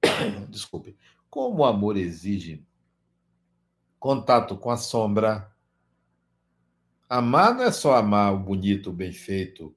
Desculpe. 0.51 0.97
Como 1.31 1.59
o 1.59 1.65
amor 1.65 1.97
exige 1.97 2.67
contato 4.01 4.57
com 4.57 4.73
a 4.73 4.77
sombra. 4.77 5.50
Amar 7.11 7.57
não 7.57 7.65
é 7.65 7.73
só 7.73 7.97
amar 7.97 8.33
o 8.33 8.39
bonito, 8.39 8.91
o 8.91 8.93
bem 8.93 9.11
feito, 9.11 9.75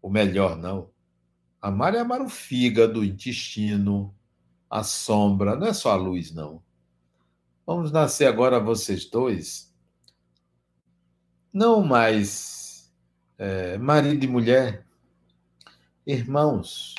o 0.00 0.08
melhor, 0.08 0.56
não. 0.56 0.88
Amar 1.60 1.96
é 1.96 1.98
amar 1.98 2.22
o 2.22 2.28
fígado, 2.28 3.00
o 3.00 3.04
intestino, 3.04 4.14
a 4.70 4.84
sombra, 4.84 5.56
não 5.56 5.66
é 5.66 5.72
só 5.72 5.90
a 5.90 5.96
luz, 5.96 6.32
não. 6.32 6.62
Vamos 7.66 7.90
nascer 7.90 8.26
agora 8.26 8.60
vocês 8.60 9.04
dois, 9.04 9.74
não 11.52 11.82
mais 11.82 12.94
é, 13.36 13.76
marido 13.76 14.24
e 14.24 14.28
mulher, 14.28 14.86
irmãos. 16.06 16.94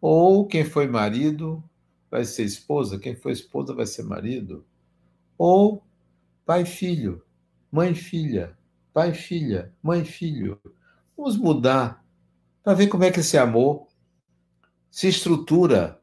Ou 0.00 0.48
quem 0.48 0.64
foi 0.64 0.88
marido 0.88 1.62
vai 2.10 2.24
ser 2.24 2.42
esposa, 2.42 2.98
quem 2.98 3.14
foi 3.14 3.30
esposa 3.30 3.72
vai 3.72 3.86
ser 3.86 4.02
marido. 4.02 4.66
Ou 5.38 5.85
pai 6.46 6.64
filho, 6.64 7.22
mãe 7.70 7.94
filha. 7.94 8.56
pai 8.94 9.12
filha, 9.12 9.74
mãe 9.82 10.04
filho. 10.04 10.58
Vamos 11.14 11.36
mudar 11.36 12.02
para 12.62 12.72
ver 12.72 12.86
como 12.86 13.04
é 13.04 13.10
que 13.10 13.20
esse 13.20 13.36
amor 13.36 13.88
se 14.90 15.08
estrutura, 15.08 16.00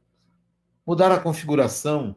mudar 0.85 1.11
a 1.11 1.19
configuração. 1.19 2.15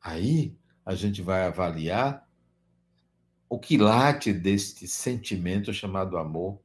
Aí 0.00 0.56
a 0.86 0.94
gente 0.94 1.20
vai 1.20 1.46
avaliar 1.46 2.28
o 3.48 3.58
que 3.58 3.76
late 3.76 4.32
deste 4.32 4.86
sentimento 4.86 5.72
chamado 5.72 6.16
amor, 6.16 6.60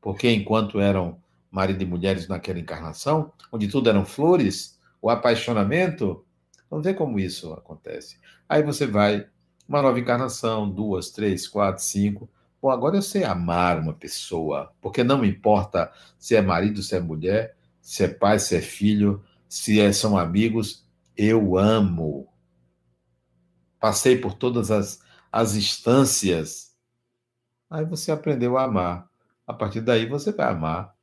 porque 0.00 0.28
enquanto 0.30 0.80
eram 0.80 1.22
marido 1.50 1.82
e 1.82 1.86
mulheres 1.86 2.26
naquela 2.26 2.58
encarnação, 2.58 3.32
onde 3.52 3.68
tudo 3.68 3.88
eram 3.88 4.04
flores, 4.04 4.80
o 5.00 5.08
apaixonamento, 5.08 6.25
vamos 6.70 6.84
ver 6.84 6.94
como 6.94 7.18
isso 7.18 7.52
acontece. 7.52 8.18
Aí 8.48 8.62
você 8.62 8.86
vai, 8.86 9.26
uma 9.68 9.82
nova 9.82 9.98
encarnação, 9.98 10.70
duas, 10.70 11.10
três, 11.10 11.46
quatro, 11.48 11.82
cinco. 11.82 12.28
Bom, 12.60 12.70
agora 12.70 12.96
eu 12.96 13.02
sei 13.02 13.24
amar 13.24 13.78
uma 13.78 13.92
pessoa, 13.92 14.72
porque 14.80 15.04
não 15.04 15.24
importa 15.24 15.92
se 16.18 16.34
é 16.34 16.42
marido, 16.42 16.82
se 16.82 16.96
é 16.96 17.00
mulher, 17.00 17.56
se 17.80 18.04
é 18.04 18.08
pai, 18.08 18.38
se 18.38 18.56
é 18.56 18.60
filho, 18.60 19.22
se 19.48 19.80
é, 19.80 19.92
são 19.92 20.18
amigos, 20.18 20.84
eu 21.16 21.56
amo. 21.56 22.28
Passei 23.78 24.18
por 24.18 24.34
todas 24.34 24.70
as, 24.70 25.00
as 25.30 25.54
instâncias. 25.54 26.74
Aí 27.70 27.84
você 27.84 28.10
aprendeu 28.10 28.56
a 28.56 28.64
amar. 28.64 29.08
A 29.46 29.54
partir 29.54 29.80
daí 29.80 30.06
você 30.06 30.32
vai 30.32 30.50
amar 30.50 30.96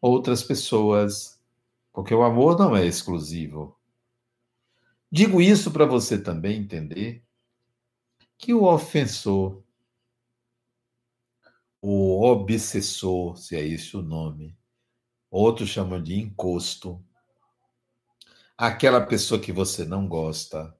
outras 0.00 0.42
pessoas, 0.42 1.40
porque 1.92 2.12
o 2.12 2.24
amor 2.24 2.58
não 2.58 2.76
é 2.76 2.84
exclusivo. 2.84 3.78
Digo 5.14 5.42
isso 5.42 5.70
para 5.70 5.84
você 5.84 6.16
também 6.18 6.58
entender 6.58 7.22
que 8.38 8.54
o 8.54 8.64
ofensor, 8.64 9.62
o 11.82 12.22
obsessor, 12.24 13.36
se 13.36 13.54
é 13.54 13.60
esse 13.62 13.94
o 13.94 14.00
nome, 14.00 14.56
outros 15.30 15.68
chamam 15.68 16.02
de 16.02 16.18
encosto, 16.18 17.04
aquela 18.56 19.04
pessoa 19.04 19.38
que 19.38 19.52
você 19.52 19.84
não 19.84 20.08
gosta, 20.08 20.74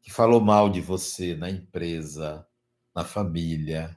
que 0.00 0.10
falou 0.10 0.40
mal 0.40 0.70
de 0.70 0.80
você 0.80 1.36
na 1.36 1.50
empresa, 1.50 2.48
na 2.94 3.04
família, 3.04 3.94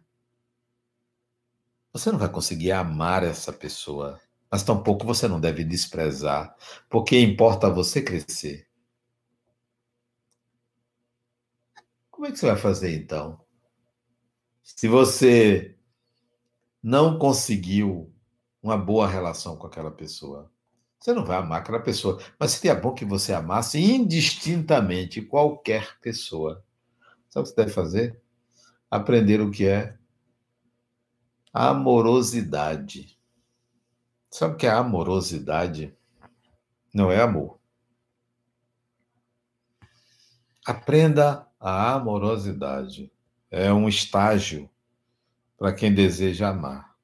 você 1.93 2.11
não 2.11 2.19
vai 2.19 2.29
conseguir 2.29 2.73
amar 2.73 3.23
essa 3.23 3.53
pessoa 3.53 4.19
mas 4.51 4.63
tampouco 4.63 5.05
você 5.05 5.27
não 5.27 5.39
deve 5.39 5.65
desprezar, 5.65 6.55
porque 6.89 7.19
importa 7.19 7.69
você 7.69 8.01
crescer. 8.01 8.64
Como 12.25 12.31
é 12.31 12.33
que 12.33 12.39
você 12.39 12.47
vai 12.47 12.57
fazer 12.57 12.95
então? 12.95 13.39
Se 14.63 14.87
você 14.87 15.77
não 16.81 17.19
conseguiu 17.19 18.11
uma 18.63 18.75
boa 18.75 19.07
relação 19.07 19.55
com 19.55 19.67
aquela 19.67 19.91
pessoa, 19.91 20.51
você 20.99 21.13
não 21.13 21.23
vai 21.23 21.37
amar 21.37 21.59
aquela 21.59 21.79
pessoa, 21.79 22.19
mas 22.39 22.53
seria 22.53 22.73
bom 22.73 22.95
que 22.95 23.05
você 23.05 23.31
amasse 23.31 23.79
indistintamente 23.79 25.21
qualquer 25.21 25.99
pessoa. 25.99 26.65
Sabe 27.29 27.41
o 27.41 27.43
que 27.43 27.49
você 27.49 27.55
deve 27.57 27.71
fazer? 27.71 28.19
Aprender 28.89 29.39
o 29.39 29.51
que 29.51 29.67
é 29.67 29.95
amorosidade. 31.53 33.19
Sabe 34.31 34.55
o 34.55 34.57
que 34.57 34.65
é 34.65 34.71
amorosidade? 34.71 35.95
Não 36.91 37.11
é 37.11 37.21
amor. 37.21 37.59
Aprenda 40.65 41.44
a 41.59 41.93
amorosidade. 41.93 43.11
É 43.49 43.71
um 43.71 43.87
estágio 43.87 44.69
para 45.57 45.73
quem 45.73 45.93
deseja 45.93 46.49
amar. 46.49 46.95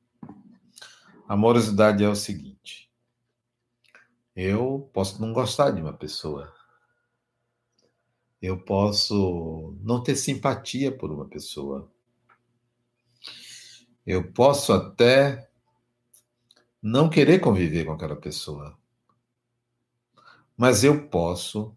Amorosidade 1.27 2.03
é 2.03 2.09
o 2.09 2.15
seguinte: 2.15 2.91
eu 4.35 4.89
posso 4.93 5.21
não 5.21 5.33
gostar 5.33 5.71
de 5.71 5.81
uma 5.81 5.93
pessoa. 5.93 6.53
Eu 8.41 8.59
posso 8.59 9.77
não 9.81 10.01
ter 10.01 10.15
simpatia 10.15 10.91
por 10.91 11.11
uma 11.11 11.27
pessoa. 11.27 11.91
Eu 14.05 14.31
posso 14.31 14.73
até 14.73 15.49
não 16.81 17.09
querer 17.09 17.39
conviver 17.39 17.85
com 17.85 17.91
aquela 17.91 18.15
pessoa. 18.15 18.77
Mas 20.57 20.83
eu 20.83 21.07
posso, 21.07 21.75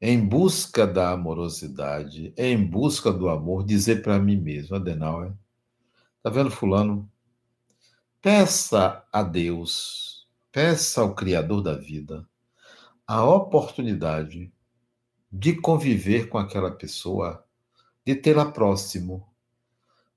em 0.00 0.26
busca 0.26 0.86
da 0.86 1.10
amorosidade, 1.10 2.32
em 2.36 2.64
busca 2.64 3.12
do 3.12 3.28
amor, 3.28 3.64
dizer 3.64 4.02
para 4.02 4.18
mim 4.18 4.36
mesmo, 4.36 4.76
Adenauer, 4.76 5.32
tá 6.22 6.30
vendo 6.30 6.50
fulano? 6.50 7.10
Peça 8.22 9.04
a 9.12 9.22
Deus, 9.22 10.26
peça 10.50 11.02
ao 11.02 11.14
Criador 11.14 11.62
da 11.62 11.74
vida 11.74 12.26
a 13.06 13.24
oportunidade 13.24 14.52
de 15.32 15.60
conviver 15.60 16.28
com 16.28 16.38
aquela 16.38 16.70
pessoa, 16.70 17.44
de 18.06 18.14
tê-la 18.14 18.52
próximo, 18.52 19.28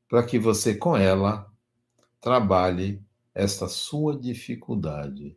para 0.07 0.23
que 0.23 0.37
você 0.37 0.75
com 0.75 0.95
ela 0.95 1.51
trabalhe 2.21 3.03
esta 3.33 3.67
sua 3.67 4.15
dificuldade. 4.15 5.35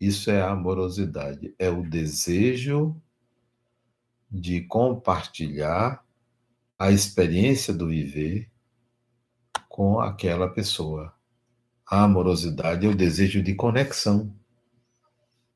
Isso 0.00 0.28
é 0.28 0.42
amorosidade, 0.42 1.54
é 1.56 1.70
o 1.70 1.88
desejo 1.88 3.00
de 4.30 4.62
compartilhar 4.62 6.04
a 6.78 6.90
experiência 6.90 7.72
do 7.72 7.88
viver 7.88 8.50
com 9.68 10.00
aquela 10.00 10.48
pessoa. 10.48 11.14
A 11.86 12.04
amorosidade 12.04 12.86
é 12.86 12.88
o 12.88 12.94
desejo 12.94 13.42
de 13.42 13.54
conexão. 13.54 14.34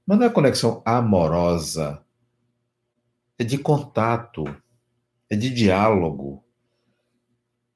Mas 0.07 0.19
não 0.19 0.27
é 0.27 0.31
conexão 0.31 0.83
amorosa, 0.85 2.05
é 3.39 3.45
de 3.45 3.59
contato, 3.59 4.45
é 5.29 5.37
de 5.37 5.51
diálogo, 5.51 6.45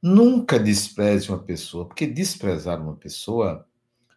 Nunca 0.07 0.59
despreze 0.59 1.31
uma 1.31 1.43
pessoa, 1.43 1.89
porque 1.89 2.07
desprezar 2.07 2.79
uma 2.79 2.95
pessoa 2.95 3.67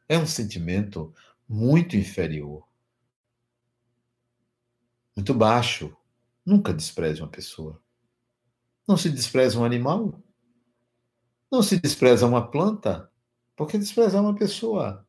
é 0.09 0.17
um 0.17 0.27
sentimento 0.27 1.13
muito 1.47 1.95
inferior, 1.95 2.67
muito 5.15 5.33
baixo. 5.33 5.95
Nunca 6.47 6.73
despreze 6.73 7.21
uma 7.21 7.27
pessoa. 7.27 7.77
Não 8.87 8.95
se 8.95 9.09
despreza 9.09 9.59
um 9.59 9.65
animal. 9.65 10.17
Não 11.51 11.61
se 11.61 11.77
despreza 11.77 12.25
uma 12.25 12.49
planta, 12.49 13.11
porque 13.53 13.77
desprezar 13.77 14.21
uma 14.21 14.33
pessoa 14.33 15.05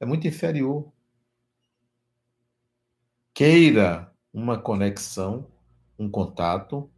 é 0.00 0.04
muito 0.04 0.26
inferior. 0.26 0.92
Queira 3.32 4.12
uma 4.32 4.60
conexão, 4.60 5.46
um 5.96 6.10
contato, 6.10 6.90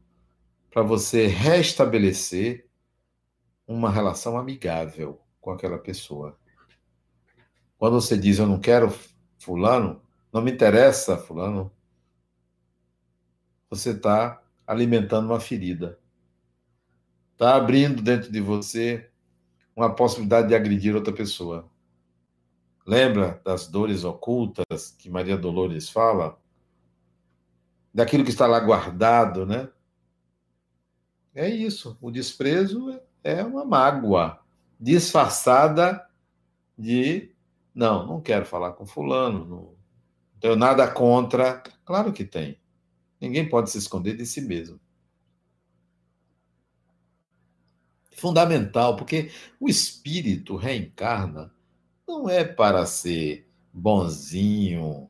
para 0.70 0.82
você 0.82 1.26
restabelecer 1.26 2.66
uma 3.66 3.90
relação 3.90 4.38
amigável 4.38 5.20
com 5.38 5.50
aquela 5.50 5.76
pessoa. 5.76 6.38
Quando 7.76 8.00
você 8.00 8.16
diz 8.16 8.38
eu 8.38 8.46
não 8.46 8.58
quero 8.58 8.90
fulano, 9.38 10.00
não 10.32 10.40
me 10.40 10.50
interessa 10.50 11.18
fulano, 11.18 11.70
você 13.72 13.92
está 13.92 14.42
alimentando 14.66 15.30
uma 15.30 15.40
ferida. 15.40 15.98
Está 17.32 17.56
abrindo 17.56 18.02
dentro 18.02 18.30
de 18.30 18.38
você 18.38 19.10
uma 19.74 19.94
possibilidade 19.94 20.48
de 20.48 20.54
agredir 20.54 20.94
outra 20.94 21.10
pessoa. 21.10 21.66
Lembra 22.86 23.40
das 23.42 23.66
dores 23.66 24.04
ocultas 24.04 24.94
que 24.98 25.08
Maria 25.08 25.38
Dolores 25.38 25.88
fala? 25.88 26.38
Daquilo 27.94 28.24
que 28.24 28.30
está 28.30 28.46
lá 28.46 28.60
guardado, 28.60 29.46
né? 29.46 29.70
É 31.34 31.48
isso. 31.48 31.96
O 31.98 32.10
desprezo 32.10 33.00
é 33.24 33.42
uma 33.42 33.64
mágoa 33.64 34.38
disfarçada 34.78 36.06
de 36.76 37.34
não, 37.74 38.06
não 38.06 38.20
quero 38.20 38.44
falar 38.44 38.72
com 38.72 38.84
fulano, 38.84 39.46
não 39.46 39.74
tenho 40.38 40.56
nada 40.56 40.86
contra. 40.90 41.62
Claro 41.86 42.12
que 42.12 42.22
tem. 42.22 42.60
Ninguém 43.22 43.48
pode 43.48 43.70
se 43.70 43.78
esconder 43.78 44.16
de 44.16 44.26
si 44.26 44.40
mesmo. 44.40 44.80
Fundamental, 48.16 48.96
porque 48.96 49.30
o 49.60 49.68
espírito 49.68 50.56
reencarna 50.56 51.54
não 52.06 52.28
é 52.28 52.42
para 52.42 52.84
ser 52.84 53.48
bonzinho, 53.72 55.08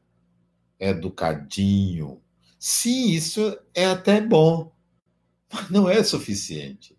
educadinho. 0.78 2.20
Sim, 2.58 3.12
isso 3.12 3.58
é 3.74 3.86
até 3.86 4.20
bom, 4.20 4.70
mas 5.50 5.70
não 5.70 5.88
é 5.88 6.02
suficiente. 6.04 6.94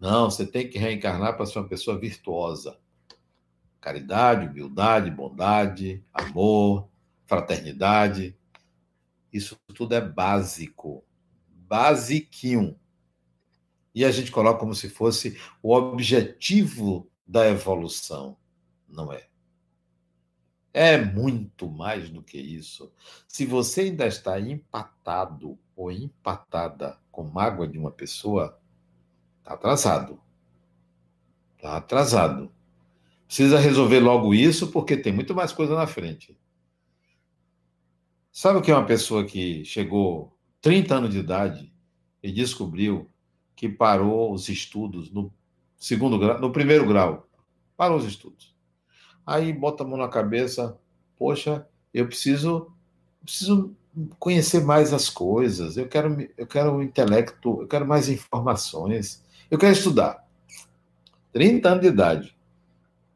Não, 0.00 0.30
você 0.30 0.46
tem 0.46 0.70
que 0.70 0.78
reencarnar 0.78 1.36
para 1.36 1.44
ser 1.44 1.58
uma 1.58 1.68
pessoa 1.68 1.98
virtuosa. 1.98 2.78
Caridade, 3.78 4.46
humildade, 4.46 5.10
bondade, 5.10 6.02
amor, 6.14 6.88
fraternidade. 7.26 8.37
Isso 9.32 9.56
tudo 9.74 9.94
é 9.94 10.00
básico. 10.00 11.04
basiquinho. 11.48 12.78
E 13.94 14.04
a 14.04 14.10
gente 14.10 14.30
coloca 14.30 14.60
como 14.60 14.74
se 14.74 14.88
fosse 14.88 15.38
o 15.62 15.74
objetivo 15.74 17.10
da 17.26 17.48
evolução. 17.48 18.36
Não 18.88 19.12
é. 19.12 19.28
É 20.72 20.96
muito 20.96 21.68
mais 21.68 22.08
do 22.08 22.22
que 22.22 22.38
isso. 22.38 22.92
Se 23.26 23.44
você 23.44 23.82
ainda 23.82 24.06
está 24.06 24.38
empatado 24.38 25.58
ou 25.74 25.90
empatada 25.90 26.98
com 27.10 27.24
mágoa 27.24 27.66
de 27.66 27.78
uma 27.78 27.90
pessoa, 27.90 28.60
está 29.38 29.54
atrasado. 29.54 30.20
Está 31.56 31.76
atrasado. 31.76 32.52
Precisa 33.26 33.58
resolver 33.58 34.00
logo 34.00 34.32
isso, 34.32 34.70
porque 34.70 34.96
tem 34.96 35.12
muito 35.12 35.34
mais 35.34 35.52
coisa 35.52 35.74
na 35.74 35.86
frente. 35.86 36.38
Sabe 38.40 38.60
o 38.60 38.62
que 38.62 38.70
é 38.70 38.74
uma 38.76 38.86
pessoa 38.86 39.24
que 39.24 39.64
chegou 39.64 40.32
30 40.60 40.94
anos 40.94 41.10
de 41.10 41.18
idade 41.18 41.72
e 42.22 42.30
descobriu 42.30 43.10
que 43.56 43.68
parou 43.68 44.32
os 44.32 44.48
estudos 44.48 45.10
no 45.10 45.32
segundo 45.76 46.16
grau, 46.16 46.40
no 46.40 46.52
primeiro 46.52 46.86
grau? 46.86 47.26
Parou 47.76 47.98
os 47.98 48.04
estudos. 48.04 48.54
Aí 49.26 49.52
bota 49.52 49.82
a 49.82 49.86
mão 49.88 49.98
na 49.98 50.06
cabeça, 50.06 50.78
poxa, 51.16 51.66
eu 51.92 52.06
preciso, 52.06 52.70
preciso 53.24 53.74
conhecer 54.20 54.62
mais 54.62 54.92
as 54.92 55.10
coisas, 55.10 55.76
eu 55.76 55.88
quero, 55.88 56.28
eu 56.36 56.46
quero 56.46 56.76
o 56.76 56.80
intelecto, 56.80 57.62
eu 57.62 57.66
quero 57.66 57.88
mais 57.88 58.08
informações, 58.08 59.20
eu 59.50 59.58
quero 59.58 59.72
estudar. 59.72 60.24
30 61.32 61.68
anos 61.68 61.80
de 61.82 61.88
idade. 61.88 62.36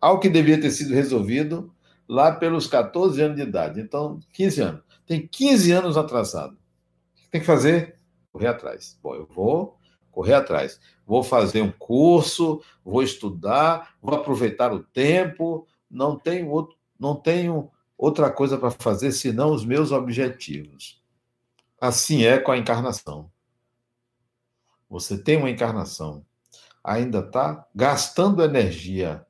Algo 0.00 0.20
que 0.20 0.28
devia 0.28 0.60
ter 0.60 0.72
sido 0.72 0.92
resolvido 0.92 1.72
lá 2.08 2.32
pelos 2.32 2.66
14 2.66 3.22
anos 3.22 3.36
de 3.36 3.42
idade. 3.42 3.80
Então, 3.80 4.18
15 4.32 4.60
anos. 4.62 4.91
Tem 5.07 5.26
15 5.26 5.72
anos 5.72 5.96
atrasado. 5.96 6.53
O 6.53 7.22
que 7.22 7.30
tem 7.30 7.40
que 7.40 7.46
fazer? 7.46 7.98
Correr 8.32 8.48
atrás. 8.48 8.98
Bom, 9.03 9.14
eu 9.14 9.26
vou 9.26 9.78
correr 10.12 10.34
atrás. 10.34 10.78
Vou 11.07 11.24
fazer 11.24 11.62
um 11.62 11.72
curso, 11.72 12.62
vou 12.84 13.03
estudar, 13.03 13.96
vou 14.00 14.14
aproveitar 14.14 14.72
o 14.72 14.84
tempo, 14.84 15.66
não 15.90 16.16
tenho, 16.16 16.48
outro, 16.50 16.76
não 17.00 17.16
tenho 17.16 17.70
outra 17.96 18.30
coisa 18.30 18.57
para 18.59 18.70
fazer 18.70 19.11
senão 19.11 19.53
os 19.53 19.64
meus 19.64 19.90
objetivos. 19.90 21.03
Assim 21.80 22.24
é 22.24 22.38
com 22.38 22.53
a 22.53 22.59
encarnação. 22.59 23.30
Você 24.88 25.16
tem 25.16 25.38
uma 25.38 25.50
encarnação, 25.50 26.24
ainda 26.84 27.20
está 27.20 27.66
gastando 27.74 28.42
energia 28.42 29.26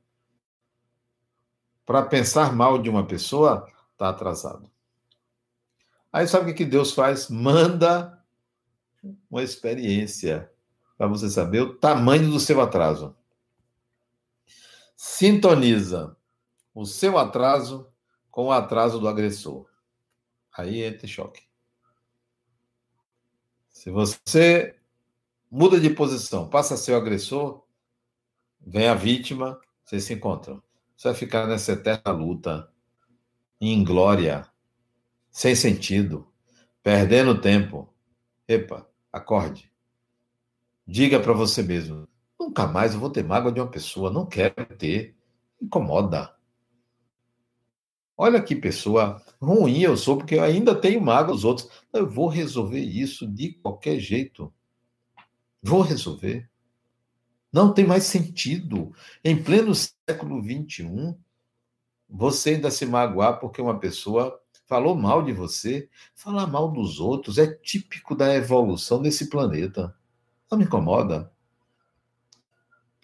para 1.87 2.03
pensar 2.03 2.53
mal 2.55 2.79
de 2.79 2.91
uma 2.91 3.07
pessoa, 3.07 3.67
está 3.93 4.09
atrasado. 4.09 4.72
Aí 6.13 6.29
sabe 6.29 6.51
o 6.51 6.55
que 6.55 6.65
Deus 6.65 6.93
faz? 6.93 7.29
Manda 7.29 8.23
uma 9.31 9.43
experiência 9.43 10.53
para 10.99 11.07
você 11.07 11.31
saber 11.31 11.61
o 11.61 11.75
tamanho 11.75 12.31
do 12.31 12.39
seu 12.39 12.61
atraso. 12.61 13.17
Sintoniza 14.95 16.17
o 16.75 16.85
seu 16.85 17.19
atraso 17.19 17.89
com 18.31 18.47
o 18.47 18.53
atraso 18.53 19.01
do 19.01 19.09
agressor. 19.09 19.67
Aí 20.57 20.83
entra 20.83 21.07
choque. 21.07 21.43
Se 23.71 23.91
você 23.91 24.77
muda 25.51 25.81
de 25.81 25.91
posição, 25.91 26.49
passa 26.49 26.75
a 26.75 26.77
ser 26.77 26.93
o 26.93 26.97
agressor, 26.97 27.65
vem 28.61 28.87
a 28.87 28.95
vítima, 28.95 29.61
vocês 29.85 30.05
se 30.05 30.13
encontram. 30.13 30.63
Você 30.97 31.09
vai 31.09 31.17
ficar 31.17 31.47
nessa 31.47 31.73
eterna 31.73 32.13
luta, 32.13 32.71
em 33.61 33.83
glória, 33.83 34.52
sem 35.33 35.57
sentido, 35.57 36.29
perdendo 36.83 37.41
tempo. 37.41 37.89
Epa, 38.47 38.87
acorde. 39.11 39.73
Diga 40.87 41.19
para 41.19 41.33
você 41.33 41.63
mesmo: 41.63 42.07
nunca 42.39 42.67
mais 42.67 42.93
eu 42.93 43.01
vou 43.01 43.11
ter 43.11 43.25
mágoa 43.25 43.51
de 43.51 43.59
uma 43.59 43.71
pessoa, 43.71 44.13
não 44.13 44.27
quero 44.27 44.67
ter. 44.77 45.17
Incomoda. 45.61 46.37
Olha 48.17 48.43
que 48.43 48.55
pessoa 48.55 49.23
ruim 49.41 49.81
eu 49.81 49.97
sou, 49.97 50.19
porque 50.19 50.35
eu 50.35 50.43
ainda 50.43 50.75
tenho 50.75 51.01
mágoa 51.01 51.35
dos 51.35 51.45
outros. 51.45 51.69
Eu 51.93 52.09
vou 52.09 52.29
resolver 52.29 52.81
isso 52.81 53.27
de 53.27 53.55
qualquer 53.55 53.99
jeito. 53.99 54.53
Vou 55.63 55.81
resolver. 55.81 56.51
Não 57.53 57.73
tem 57.73 57.87
mais 57.87 58.05
sentido. 58.05 58.93
Em 59.25 59.41
pleno 59.41 59.73
século 59.75 60.43
XXI, 60.43 61.17
você 62.09 62.51
ainda 62.51 62.71
se 62.71 62.85
magoar 62.85 63.39
porque 63.39 63.63
uma 63.63 63.79
pessoa 63.79 64.42
falou 64.67 64.95
mal 64.95 65.23
de 65.23 65.33
você. 65.33 65.89
Falar 66.15 66.47
mal 66.47 66.71
dos 66.71 67.01
outros 67.01 67.39
é 67.39 67.47
típico 67.47 68.15
da 68.15 68.35
evolução 68.35 69.01
desse 69.01 69.29
planeta. 69.29 69.95
Não 70.51 70.59
me 70.59 70.65
incomoda. 70.65 71.33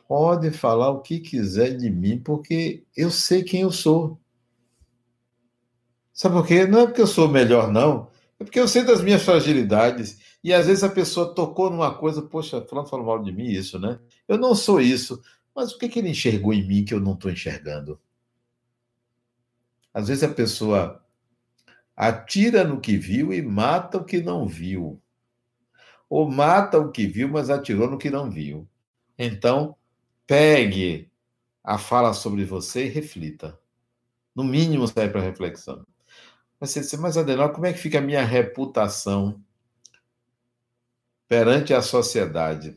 Pode 0.07 0.51
falar 0.51 0.91
o 0.91 1.03
que 1.03 1.21
quiser 1.21 1.77
de 1.77 1.91
mim, 1.91 2.19
porque 2.19 2.85
eu 2.97 3.11
sei 3.11 3.43
quem 3.43 3.63
eu 3.63 3.71
sou. 3.71 4.19
Sabe 6.15 6.35
por 6.35 6.47
quê? 6.47 6.67
Não 6.67 6.81
é 6.81 6.87
porque 6.87 7.03
eu 7.03 7.07
sou 7.07 7.29
melhor, 7.29 7.71
não. 7.71 8.11
É 8.41 8.45
porque 8.45 8.59
eu 8.59 8.67
sei 8.67 8.85
das 8.85 9.03
minhas 9.03 9.23
fragilidades. 9.23 10.19
E 10.43 10.53
às 10.53 10.67
vezes 10.67 10.83
a 10.83 10.89
pessoa 10.89 11.35
tocou 11.35 11.71
numa 11.71 11.95
coisa, 11.95 12.23
poxa, 12.23 12.61
falando 12.63 12.89
falou 12.89 13.07
mal 13.07 13.23
de 13.23 13.33
mim, 13.33 13.49
isso, 13.49 13.79
né? 13.79 13.99
Eu 14.27 14.39
não 14.39 14.55
sou 14.55 14.81
isso. 14.81 15.23
Mas 15.55 15.73
o 15.73 15.79
que, 15.79 15.89
que 15.89 15.99
ele 15.99 16.11
enxergou 16.11 16.55
em 16.55 16.67
mim 16.67 16.85
que 16.85 16.95
eu 16.95 17.01
não 17.01 17.15
estou 17.15 17.31
enxergando? 17.31 18.01
Às 19.93 20.09
vezes 20.09 20.23
a 20.23 20.29
pessoa 20.29 21.05
atira 21.99 22.63
no 22.63 22.81
que 22.81 22.97
viu 22.97 23.35
e 23.35 23.43
mata 23.43 23.99
o 23.99 24.05
que 24.05 24.23
não 24.23 24.47
viu. 24.47 25.03
Ou 26.09 26.31
mata 26.31 26.79
o 26.79 26.93
que 26.93 27.09
viu, 27.09 27.29
mas 27.29 27.51
atirou 27.51 27.91
no 27.91 27.99
que 27.99 28.09
não 28.09 28.31
viu. 28.31 28.69
Então, 29.19 29.77
pegue 30.25 31.11
a 31.65 31.77
fala 31.77 32.15
sobre 32.15 32.45
você 32.45 32.87
e 32.87 32.89
reflita. 32.89 33.59
No 34.33 34.45
mínimo, 34.45 34.87
sai 34.87 35.11
para 35.11 35.21
reflexão. 35.21 35.85
Mas 36.61 36.71
você 36.71 36.81
disse, 36.81 36.97
mas 36.97 37.17
Adenal, 37.17 37.53
como 37.53 37.67
é 37.67 37.73
que 37.73 37.81
fica 37.81 37.99
a 37.99 38.03
minha 38.03 38.25
reputação 38.25 39.43
perante 41.27 41.75
a 41.75 41.83
sociedade? 41.83 42.77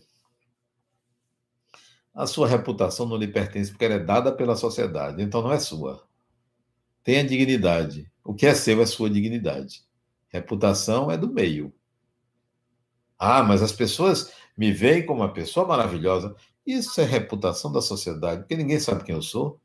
A 2.12 2.26
sua 2.26 2.48
reputação 2.48 3.08
não 3.08 3.18
lhe 3.18 3.28
pertence 3.28 3.70
porque 3.70 3.86
ela 3.86 3.94
é 3.96 4.00
dada 4.00 4.32
pela 4.32 4.56
sociedade, 4.56 5.22
então 5.22 5.44
não 5.44 5.54
é 5.54 5.60
sua. 5.60 6.04
Tenha 7.04 7.24
dignidade. 7.24 8.11
O 8.24 8.34
que 8.34 8.46
é 8.46 8.54
seu 8.54 8.82
é 8.82 8.86
sua 8.86 9.10
dignidade. 9.10 9.84
Reputação 10.30 11.12
é 11.12 11.18
do 11.18 11.32
meio. 11.32 11.74
Ah, 13.18 13.44
mas 13.44 13.62
as 13.62 13.72
pessoas 13.72 14.34
me 14.58 14.72
veem 14.72 15.06
como 15.06 15.22
uma 15.22 15.34
pessoa 15.34 15.68
maravilhosa. 15.68 16.36
Isso 16.66 17.00
é 17.02 17.04
reputação 17.04 17.72
da 17.72 17.82
sociedade, 17.82 18.42
porque 18.42 18.56
ninguém 18.56 18.80
sabe 18.80 19.04
quem 19.04 19.16
eu 19.16 19.22
sou. 19.22 19.60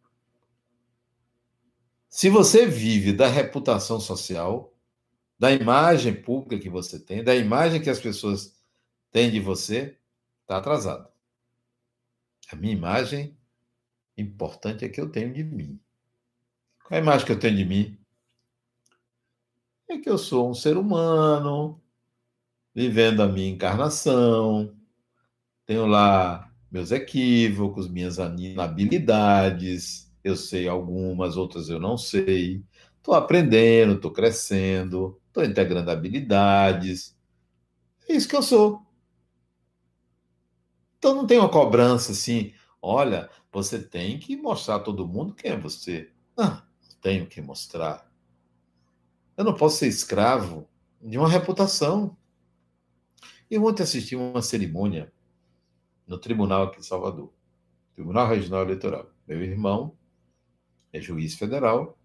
Se 2.09 2.31
você 2.31 2.67
vive 2.67 3.13
da 3.13 3.29
reputação 3.29 4.01
social, 4.01 4.75
da 5.39 5.53
imagem 5.53 6.15
pública 6.15 6.59
que 6.59 6.71
você 6.71 6.99
tem, 6.99 7.23
da 7.23 7.35
imagem 7.35 7.81
que 7.81 7.91
as 7.91 8.01
pessoas 8.01 8.57
têm 9.11 9.31
de 9.31 9.41
você, 9.41 9.99
está 10.43 10.57
atrasado. 10.59 11.09
A 12.51 12.57
minha 12.57 12.73
imagem 12.73 13.37
importante 14.17 14.85
é 14.85 14.89
que 14.89 15.01
eu 15.01 15.11
tenho 15.11 15.33
de 15.33 15.45
mim. 15.45 15.81
Qual 16.85 16.97
é 16.97 17.01
a 17.01 17.03
imagem 17.03 17.27
que 17.27 17.33
eu 17.33 17.39
tenho 17.39 17.57
de 17.57 17.65
mim? 17.65 17.99
É 19.89 19.99
que 19.99 20.09
eu 20.11 20.19
sou 20.19 20.51
um 20.51 20.55
ser 20.55 20.77
humano, 20.77 21.81
vivendo 22.75 23.23
a 23.23 23.29
minha 23.29 23.51
encarnação, 23.51 24.75
tenho 25.67 25.87
lá 25.87 26.53
meus 26.71 26.93
equívocos, 26.93 27.89
minhas 27.89 28.19
inabilidades, 28.19 30.13
eu 30.25 30.37
sei 30.37 30.69
algumas, 30.69 31.37
outras 31.37 31.69
eu 31.69 31.81
não 31.81 31.99
sei. 31.99 32.65
Estou 32.99 33.15
aprendendo, 33.15 33.95
estou 33.95 34.13
crescendo, 34.13 35.21
estou 35.29 35.45
integrando 35.45 35.91
habilidades. 35.91 37.17
É 38.09 38.15
isso 38.15 38.29
que 38.29 38.37
eu 38.37 38.43
sou. 38.43 38.83
Então 40.99 41.15
não 41.15 41.27
tem 41.27 41.39
uma 41.39 41.49
cobrança 41.49 42.13
assim, 42.13 42.53
olha, 42.83 43.31
você 43.53 43.79
tem 43.79 44.19
que 44.19 44.37
mostrar 44.37 44.77
a 44.77 44.81
todo 44.81 45.07
mundo 45.07 45.35
quem 45.35 45.53
é 45.53 45.57
você. 45.57 46.11
Ah, 46.37 46.65
tenho 47.01 47.27
que 47.27 47.41
mostrar. 47.41 48.06
Eu 49.37 49.45
não 49.45 49.55
posso 49.55 49.79
ser 49.79 49.89
escravo 49.89 50.67
de 51.03 51.19
uma 51.19 51.29
reputação. 51.29 52.17
Eu 53.51 53.65
ontem 53.65 53.83
assisti 53.83 54.17
uma 54.17 54.41
cerimônia 54.41 55.13
no 56.07 56.19
tribunal 56.19 56.65
aqui 56.65 56.81
de 56.81 56.87
Salvador, 56.87 57.31
Tribunal 57.95 58.29
Regional 58.29 58.63
Eleitoral. 58.63 59.11
Meu 59.27 59.43
irmão 59.43 59.97
é 60.93 61.01
juiz 61.01 61.35
federal, 61.35 61.99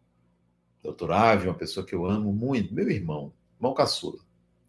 doutor 0.83 1.11
Ave, 1.11 1.47
uma 1.47 1.57
pessoa 1.57 1.85
que 1.85 1.95
eu 1.95 2.05
amo 2.05 2.33
muito, 2.33 2.73
meu 2.73 2.89
irmão, 2.89 3.31
irmão 3.57 3.73
caçula. 3.73 4.19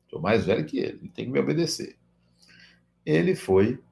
Sou 0.09 0.21
mais 0.21 0.45
velho 0.45 0.65
que 0.65 0.79
ele, 0.79 0.99
ele 0.99 1.09
tem 1.09 1.25
que 1.25 1.31
me 1.31 1.41
obedecer. 1.41 1.97
Ele 3.05 3.35
foi. 3.35 3.83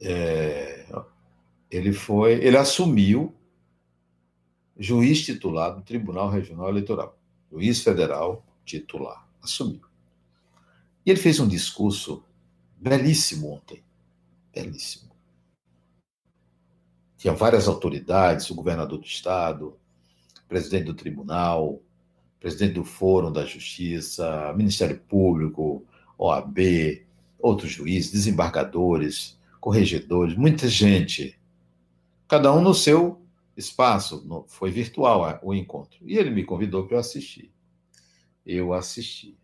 É, 0.00 0.86
ele 1.70 1.92
foi. 1.92 2.34
Ele 2.34 2.56
assumiu 2.56 3.34
juiz 4.78 5.24
titular 5.24 5.74
do 5.74 5.82
Tribunal 5.82 6.30
Regional 6.30 6.68
Eleitoral. 6.68 7.18
Juiz 7.50 7.82
federal 7.82 8.44
titular. 8.64 9.26
Assumiu. 9.42 9.80
E 11.04 11.10
ele 11.10 11.20
fez 11.20 11.38
um 11.38 11.48
discurso 11.48 12.24
belíssimo 12.76 13.52
ontem. 13.52 13.82
Belíssimo. 14.52 15.10
Tinha 17.16 17.32
várias 17.32 17.68
autoridades, 17.68 18.50
o 18.50 18.54
governador 18.54 18.98
do 18.98 19.06
estado, 19.06 19.76
presidente 20.48 20.84
do 20.84 20.94
tribunal, 20.94 21.80
presidente 22.38 22.74
do 22.74 22.84
Fórum 22.84 23.32
da 23.32 23.44
Justiça, 23.44 24.52
Ministério 24.56 24.98
Público, 25.08 25.84
OAB, 26.18 27.04
outros 27.38 27.70
juízes, 27.70 28.10
desembargadores, 28.10 29.38
corregedores, 29.60 30.36
muita 30.36 30.68
gente. 30.68 31.38
Cada 32.28 32.52
um 32.52 32.60
no 32.60 32.74
seu 32.74 33.20
espaço. 33.56 34.44
Foi 34.48 34.70
virtual 34.70 35.40
o 35.42 35.54
encontro. 35.54 35.98
E 36.02 36.16
ele 36.16 36.30
me 36.30 36.44
convidou 36.44 36.86
para 36.86 36.96
eu 36.96 37.00
assistir. 37.00 37.52
Eu 38.44 38.72
assisti. 38.72 39.36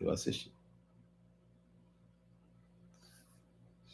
Eu 0.00 0.10
assisti. 0.10 0.52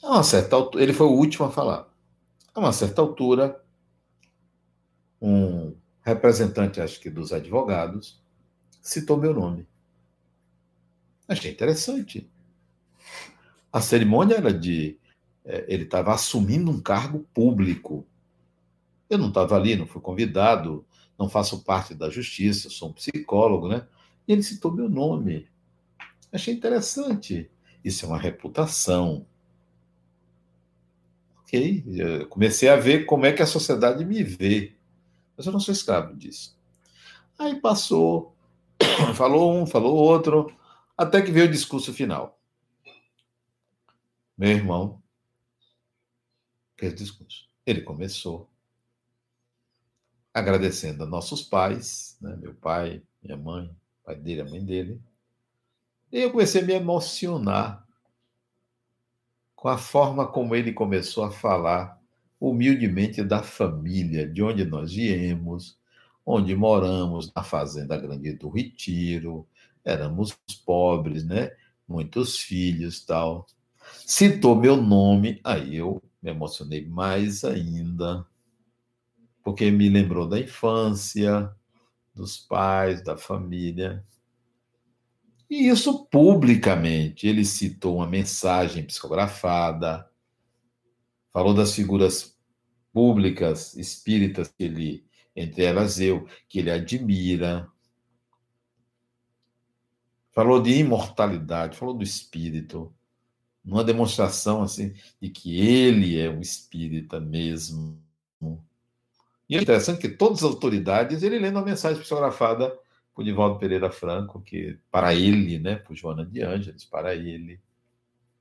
A 0.03 0.13
uma 0.13 0.23
certa 0.23 0.57
altura, 0.57 0.83
ele 0.83 0.93
foi 0.93 1.07
o 1.07 1.13
último 1.13 1.47
a 1.47 1.51
falar. 1.51 1.93
A 2.55 2.61
uma 2.61 2.73
certa 2.73 3.03
altura, 3.03 3.63
um 5.21 5.77
representante, 6.03 6.81
acho 6.81 7.01
que 7.01 7.11
dos 7.11 7.33
advogados, 7.33 8.23
citou 8.81 9.17
meu 9.17 9.35
nome. 9.35 9.67
Achei 11.27 11.51
interessante. 11.51 12.31
A 13.71 13.83
cerimônia 13.83 14.37
era 14.37 14.53
de. 14.53 14.99
É, 15.45 15.67
ele 15.69 15.85
estava 15.85 16.15
assumindo 16.15 16.71
um 16.71 16.81
cargo 16.81 17.27
público. 17.35 18.08
Eu 19.09 19.19
não 19.19 19.29
estava 19.29 19.57
ali, 19.57 19.77
não 19.77 19.87
fui 19.87 20.01
convidado, 20.01 20.85
não 21.19 21.29
faço 21.29 21.65
parte 21.65 21.95
da 21.95 22.11
justiça, 22.11 22.71
sou 22.71 22.91
um 22.91 22.93
psicólogo, 22.93 23.69
né? 23.69 23.87
E 24.27 24.33
ele 24.33 24.43
citou 24.43 24.73
meu 24.73 24.89
nome. 24.89 25.49
Achei 26.31 26.55
interessante. 26.55 27.51
Isso 27.83 28.05
é 28.05 28.09
uma 28.09 28.19
reputação. 28.19 29.27
Ok? 31.41 31.85
Eu 31.87 32.29
comecei 32.29 32.69
a 32.69 32.77
ver 32.77 33.07
como 33.07 33.25
é 33.25 33.33
que 33.33 33.43
a 33.43 33.47
sociedade 33.47 34.05
me 34.05 34.23
vê. 34.23 34.77
Mas 35.37 35.47
eu 35.47 35.53
não 35.53 35.61
sou 35.61 35.73
escravo 35.73 36.15
disso. 36.15 36.59
Aí 37.39 37.59
passou, 37.61 38.37
falou 39.15 39.55
um, 39.55 39.67
falou 39.67 39.95
outro, 39.95 40.55
até 40.97 41.23
que 41.23 41.31
veio 41.31 41.47
o 41.47 41.51
discurso 41.51 41.93
final. 41.93 42.39
Meu 44.37 44.51
irmão 44.51 45.03
fez 46.77 46.93
o 46.93 46.97
discurso. 46.97 47.49
Ele 47.65 47.81
começou 47.81 48.49
agradecendo 50.39 51.05
a 51.05 51.07
nossos 51.07 51.43
pais, 51.43 52.17
né? 52.21 52.37
meu 52.37 52.55
pai, 52.55 53.03
minha 53.23 53.37
mãe, 53.37 53.71
pai 54.05 54.17
dele, 54.17 54.41
a 54.43 54.45
mãe 54.45 54.65
dele. 54.65 55.01
E 56.11 56.21
eu 56.21 56.31
comecei 56.31 56.63
a 56.63 56.65
me 56.65 56.73
emocionar 56.73 57.87
com 59.55 59.69
a 59.69 59.77
forma 59.77 60.27
como 60.27 60.55
ele 60.55 60.73
começou 60.73 61.25
a 61.25 61.31
falar 61.31 62.01
humildemente 62.41 63.23
da 63.23 63.43
família, 63.43 64.27
de 64.29 64.43
onde 64.43 64.65
nós 64.65 64.93
viemos, 64.93 65.77
onde 66.25 66.55
moramos, 66.55 67.33
na 67.35 67.43
Fazenda 67.43 67.99
Grande 67.99 68.33
do 68.35 68.49
Retiro, 68.49 69.47
éramos 69.85 70.39
pobres, 70.65 71.25
né? 71.25 71.51
Muitos 71.87 72.39
filhos 72.39 73.05
tal. 73.05 73.47
Citou 74.07 74.55
meu 74.55 74.77
nome, 74.77 75.41
aí 75.43 75.77
eu 75.77 76.03
me 76.23 76.31
emocionei 76.31 76.87
mais 76.87 77.45
ainda, 77.45 78.27
porque 79.49 79.71
me 79.71 79.89
lembrou 79.89 80.29
da 80.29 80.39
infância, 80.39 81.51
dos 82.15 82.37
pais, 82.37 83.03
da 83.03 83.17
família. 83.17 84.05
E 85.49 85.71
isso 85.71 86.05
publicamente. 86.05 87.27
Ele 87.27 87.47
citou 87.47 87.97
uma 87.97 88.07
mensagem 88.07 88.85
psicografada, 88.85 90.07
falou 91.33 91.55
das 91.55 91.75
figuras 91.75 92.39
públicas 92.93 93.75
espíritas 93.75 94.49
que 94.49 94.65
ele, 94.65 95.07
entre 95.35 95.65
elas 95.65 95.99
eu, 95.99 96.29
que 96.47 96.59
ele 96.59 96.71
admira. 96.71 97.73
Falou 100.31 100.61
de 100.61 100.73
imortalidade, 100.73 101.79
falou 101.79 101.95
do 101.95 102.05
espírito, 102.05 102.95
numa 103.65 103.83
demonstração 103.83 104.61
assim 104.61 104.93
de 105.19 105.31
que 105.31 105.59
ele 105.59 106.21
é 106.21 106.29
um 106.29 106.43
espírita 106.43 107.19
mesmo. 107.19 107.99
E 109.49 109.57
é 109.57 109.63
interessante 109.63 110.01
que 110.01 110.09
todas 110.09 110.39
as 110.39 110.45
autoridades, 110.45 111.23
ele 111.23 111.39
lendo 111.39 111.59
a 111.59 111.65
mensagem 111.65 112.01
psicografada 112.01 112.77
por 113.15 113.25
Divaldo 113.25 113.59
Pereira 113.59 113.91
Franco, 113.91 114.41
que 114.41 114.79
para 114.91 115.15
ele, 115.15 115.59
né, 115.59 115.77
por 115.77 115.97
Joana 115.97 116.25
de 116.25 116.43
Ângeles, 116.43 116.85
para 116.85 117.15
ele, 117.15 117.59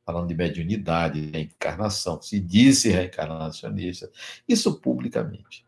falando 0.06 0.28
de 0.28 0.36
mediunidade, 0.36 1.32
reencarnação, 1.32 2.22
se 2.22 2.40
disse 2.40 2.90
reencarnacionista, 2.90 4.12
isso 4.48 4.80
publicamente. 4.80 5.66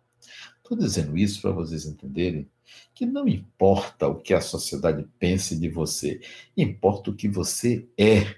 Estou 0.58 0.78
dizendo 0.78 1.18
isso 1.18 1.42
para 1.42 1.52
vocês 1.52 1.86
entenderem 1.86 2.48
que 2.94 3.06
não 3.06 3.28
importa 3.28 4.08
o 4.08 4.16
que 4.16 4.34
a 4.34 4.42
sociedade 4.42 5.08
pense 5.18 5.58
de 5.58 5.70
você, 5.70 6.22
importa 6.56 7.10
o 7.10 7.16
que 7.16 7.28
você 7.28 7.88
é. 7.98 8.36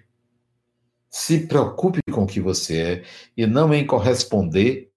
Se 1.09 1.47
preocupe 1.47 1.99
com 2.11 2.23
o 2.23 2.27
que 2.27 2.39
você 2.39 2.81
é 2.81 3.03
e 3.35 3.45
não 3.45 3.73
em 3.73 3.85
corresponder 3.85 4.90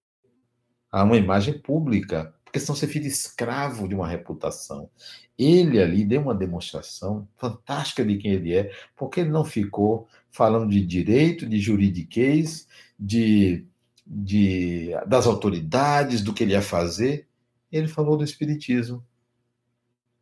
a 0.95 1.03
uma 1.03 1.17
imagem 1.17 1.59
pública, 1.59 2.33
porque 2.45 2.57
senão 2.57 2.73
você 2.73 2.87
fica 2.87 3.05
escravo 3.05 3.85
de 3.85 3.93
uma 3.93 4.07
reputação. 4.07 4.89
Ele 5.37 5.81
ali 5.81 6.05
deu 6.05 6.21
uma 6.21 6.33
demonstração 6.33 7.27
fantástica 7.35 8.05
de 8.05 8.17
quem 8.17 8.31
ele 8.31 8.53
é, 8.53 8.71
porque 8.95 9.19
ele 9.19 9.29
não 9.29 9.43
ficou 9.43 10.07
falando 10.31 10.69
de 10.69 10.79
direito, 10.85 11.45
de 11.45 11.59
juridiquês, 11.59 12.65
de, 12.97 13.65
de, 14.07 14.91
das 15.05 15.27
autoridades, 15.27 16.21
do 16.21 16.33
que 16.33 16.43
ele 16.43 16.53
ia 16.53 16.61
fazer. 16.61 17.27
Ele 17.69 17.89
falou 17.89 18.15
do 18.15 18.23
Espiritismo. 18.23 19.05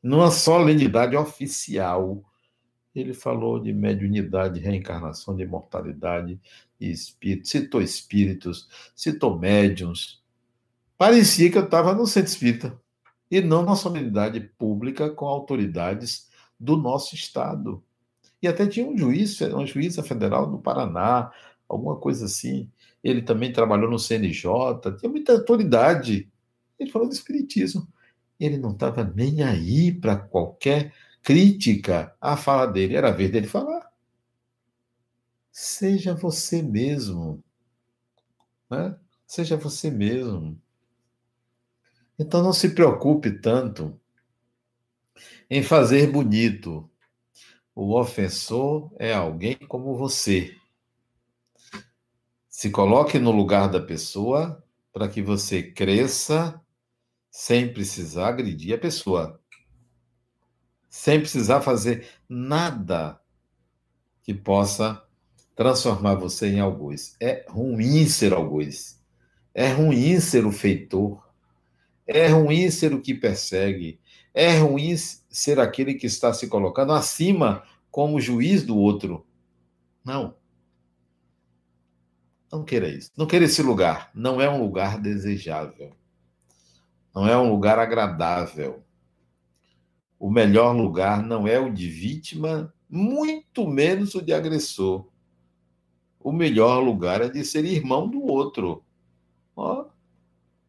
Numa 0.02 0.32
solenidade 0.32 1.16
oficial, 1.16 2.24
ele 2.96 3.14
falou 3.14 3.60
de 3.60 3.72
mediunidade, 3.72 4.60
reencarnação, 4.60 5.36
de 5.36 5.44
imortalidade 5.44 6.42
espírito, 6.80 7.48
citou 7.48 7.80
espíritos, 7.80 8.68
citou 8.96 9.38
médiums. 9.38 10.23
Parecia 10.98 11.52
que 11.52 11.58
eu 11.58 11.66
estava 11.66 11.94
no 11.94 12.06
centro 12.06 12.30
espírita 12.30 12.80
e 13.30 13.42
não 13.42 13.64
na 13.64 13.76
solenidade 13.76 14.40
pública 14.40 15.10
com 15.10 15.26
autoridades 15.26 16.30
do 16.60 16.78
nosso 16.78 17.16
Estado. 17.16 17.84
E 18.42 18.48
até 18.48 18.68
tinha 18.68 18.86
um 18.86 18.98
juiz, 18.98 19.40
uma 19.42 19.66
juíza 19.66 20.04
federal 20.04 20.50
do 20.50 20.60
Paraná, 20.60 21.32
alguma 21.68 21.96
coisa 21.96 22.26
assim. 22.26 22.70
Ele 23.04 23.22
também 23.22 23.52
trabalhou 23.52 23.90
no 23.90 23.98
CNJ, 23.98 24.52
tinha 25.00 25.10
muita 25.10 25.34
autoridade. 25.34 26.30
Ele 26.78 26.92
falou 26.92 27.08
do 27.08 27.14
Espiritismo. 27.14 27.88
Ele 28.40 28.58
não 28.58 28.72
estava 28.72 29.04
nem 29.04 29.44
aí 29.44 29.92
para 29.92 30.16
qualquer 30.18 30.94
crítica 31.22 32.16
à 32.20 32.36
fala 32.36 32.66
dele. 32.66 32.96
Era 32.96 33.10
a 33.10 33.12
vez 33.12 33.32
dele 33.32 33.48
falar. 33.48 33.90
Seja 35.52 36.14
você 36.14 36.62
mesmo. 36.62 37.44
Né? 38.70 38.96
Seja 39.26 39.56
você 39.56 39.90
mesmo. 39.90 40.60
Então 42.18 42.44
não 42.44 42.54
se 42.54 42.70
preocupe 42.70 43.32
tanto 43.32 44.00
em 45.50 45.64
fazer 45.64 46.12
bonito. 46.12 46.90
O 47.76 48.00
ofensor 48.00 48.94
é 49.00 49.14
alguém 49.14 49.56
como 49.56 49.96
você. 49.96 50.56
Se 52.48 52.70
coloque 52.70 53.18
no 53.18 53.32
lugar 53.32 53.68
da 53.68 53.82
pessoa 53.82 54.64
para 54.92 55.08
que 55.10 55.22
você 55.22 55.64
cresça 55.64 56.62
sem 57.32 57.74
precisar 57.74 58.30
agredir 58.30 58.76
a 58.76 58.78
pessoa. 58.78 59.42
Sem 60.88 61.20
precisar 61.20 61.62
fazer 61.62 62.08
nada 62.30 63.20
que 64.22 64.36
possa 64.36 65.04
transformar 65.56 66.16
você 66.16 66.48
em 66.48 66.60
algoz. 66.60 67.16
É 67.20 67.44
ruim 67.50 68.08
ser 68.08 68.34
algoz. 68.34 69.02
É 69.54 69.72
ruim 69.72 70.20
ser 70.20 70.46
o 70.46 70.52
feitor. 70.52 71.28
É 72.06 72.28
ruim 72.28 72.70
ser 72.70 72.94
o 72.94 73.02
que 73.02 73.14
persegue. 73.14 74.00
É 74.34 74.58
ruim 74.58 74.96
ser 74.98 75.60
aquele 75.60 75.94
que 75.94 76.06
está 76.06 76.34
se 76.34 76.48
colocando 76.48 76.92
acima 76.94 77.64
como 77.90 78.20
juiz 78.20 78.64
do 78.64 78.78
outro. 78.78 79.26
Não. 80.04 80.36
Não 82.52 82.64
queira 82.64 82.88
isso. 82.88 83.12
Não 83.18 83.26
queira 83.26 83.46
esse 83.46 83.62
lugar. 83.62 84.12
Não 84.14 84.42
é 84.42 84.50
um 84.50 84.62
lugar 84.62 85.00
desejável. 85.00 85.96
Não 87.14 87.28
é 87.28 87.38
um 87.38 87.50
lugar 87.50 87.78
agradável. 87.80 88.84
O 90.20 90.30
melhor 90.30 90.76
lugar 90.76 91.22
não 91.22 91.48
é 91.48 91.60
o 91.60 91.72
de 91.72 91.90
vítima, 91.90 92.74
muito 92.90 93.68
menos 93.68 94.16
o 94.16 94.22
de 94.22 94.34
agressor. 94.34 95.08
O 96.20 96.32
melhor 96.32 96.80
lugar 96.80 97.22
é 97.22 97.28
de 97.28 97.44
ser 97.44 97.66
irmão 97.66 98.08
do 98.08 98.24
outro. 98.24 98.84
Ó, 99.56 99.86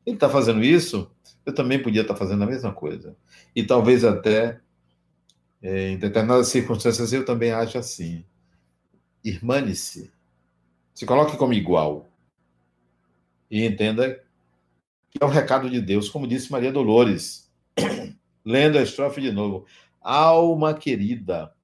ele 0.06 0.16
está 0.16 0.28
fazendo 0.28 0.62
isso, 0.62 1.10
eu 1.46 1.54
também 1.54 1.82
podia 1.82 2.02
estar 2.02 2.14
tá 2.14 2.18
fazendo 2.18 2.44
a 2.44 2.46
mesma 2.46 2.72
coisa. 2.72 3.16
E 3.54 3.64
talvez 3.64 4.04
até 4.04 4.60
É, 5.62 5.90
em 5.90 5.98
determinadas 5.98 6.48
circunstâncias 6.48 7.12
eu 7.12 7.24
também 7.24 7.50
acho 7.52 7.78
assim. 7.78 8.24
Irmane-se. 9.24 10.12
Se 10.94 11.06
coloque 11.06 11.36
como 11.38 11.54
igual. 11.54 12.06
E 13.50 13.64
entenda 13.64 14.22
que 15.10 15.18
é 15.22 15.24
um 15.24 15.30
recado 15.30 15.70
de 15.70 15.80
Deus, 15.80 16.08
como 16.10 16.26
disse 16.26 16.52
Maria 16.52 16.70
Dolores, 16.72 17.50
lendo 18.44 18.78
a 18.78 18.82
estrofe 18.82 19.20
de 19.22 19.32
novo. 19.32 19.66
Alma 20.02 20.74
querida, 20.74 21.54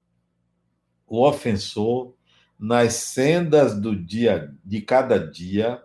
o 1.07 1.22
ofensor 1.26 2.14
nas 2.59 2.95
sendas 2.95 3.78
do 3.78 3.95
dia 3.95 4.55
de 4.64 4.80
cada 4.80 5.18
dia 5.18 5.82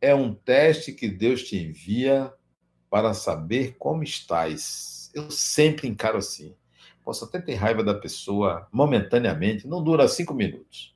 é 0.00 0.14
um 0.14 0.34
teste 0.34 0.92
que 0.92 1.08
Deus 1.08 1.42
te 1.42 1.56
envia 1.56 2.32
para 2.90 3.14
saber 3.14 3.76
como 3.78 4.02
estás. 4.02 5.10
Eu 5.14 5.30
sempre 5.30 5.88
encaro 5.88 6.18
assim. 6.18 6.54
Posso 7.04 7.24
até 7.24 7.40
ter 7.40 7.54
raiva 7.54 7.82
da 7.82 7.94
pessoa 7.94 8.68
momentaneamente, 8.72 9.66
não 9.66 9.82
dura 9.82 10.08
cinco 10.08 10.34
minutos. 10.34 10.94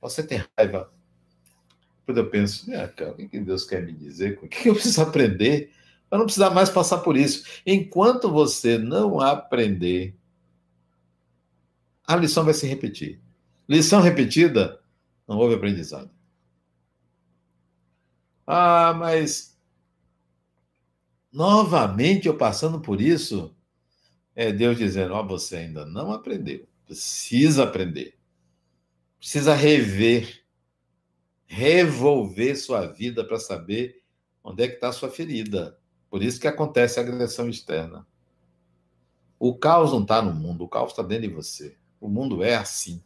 Você 0.00 0.22
tem 0.22 0.42
raiva. 0.56 0.92
Depois 2.00 2.18
eu 2.18 2.30
penso, 2.30 2.72
ah, 2.74 2.88
cara, 2.88 3.12
o 3.12 3.16
que 3.16 3.40
Deus 3.40 3.64
quer 3.64 3.82
me 3.82 3.92
dizer? 3.92 4.38
O 4.42 4.48
que 4.48 4.68
eu 4.68 4.74
preciso 4.74 5.02
aprender? 5.02 5.72
para 6.14 6.18
não 6.20 6.26
precisar 6.26 6.50
mais 6.50 6.70
passar 6.70 6.98
por 6.98 7.16
isso. 7.16 7.44
Enquanto 7.66 8.30
você 8.30 8.78
não 8.78 9.20
aprender, 9.20 10.14
a 12.06 12.14
lição 12.14 12.44
vai 12.44 12.54
se 12.54 12.68
repetir. 12.68 13.20
Lição 13.68 14.00
repetida, 14.00 14.80
não 15.26 15.38
houve 15.38 15.56
aprendizado. 15.56 16.08
Ah, 18.46 18.94
mas 18.94 19.58
novamente 21.32 22.28
eu 22.28 22.36
passando 22.36 22.80
por 22.80 23.00
isso, 23.00 23.54
é 24.34 24.52
Deus 24.52 24.76
dizendo: 24.76 25.14
Ó, 25.14 25.22
oh, 25.22 25.26
você 25.26 25.56
ainda 25.56 25.86
não 25.86 26.12
aprendeu, 26.12 26.66
precisa 26.84 27.64
aprender, 27.64 28.18
precisa 29.18 29.54
rever, 29.54 30.44
revolver 31.46 32.56
sua 32.56 32.86
vida 32.86 33.24
para 33.24 33.38
saber 33.38 34.02
onde 34.42 34.62
é 34.62 34.68
que 34.68 34.74
está 34.74 34.92
sua 34.92 35.10
ferida. 35.10 35.78
Por 36.10 36.22
isso 36.22 36.38
que 36.38 36.46
acontece 36.46 37.00
a 37.00 37.02
agressão 37.02 37.48
externa. 37.48 38.06
O 39.38 39.56
caos 39.56 39.92
não 39.92 40.02
está 40.02 40.22
no 40.22 40.32
mundo, 40.32 40.64
o 40.64 40.68
caos 40.68 40.90
está 40.90 41.02
dentro 41.02 41.28
de 41.28 41.34
você. 41.34 41.76
O 42.00 42.08
mundo 42.08 42.42
é 42.42 42.54
assim. 42.54 43.02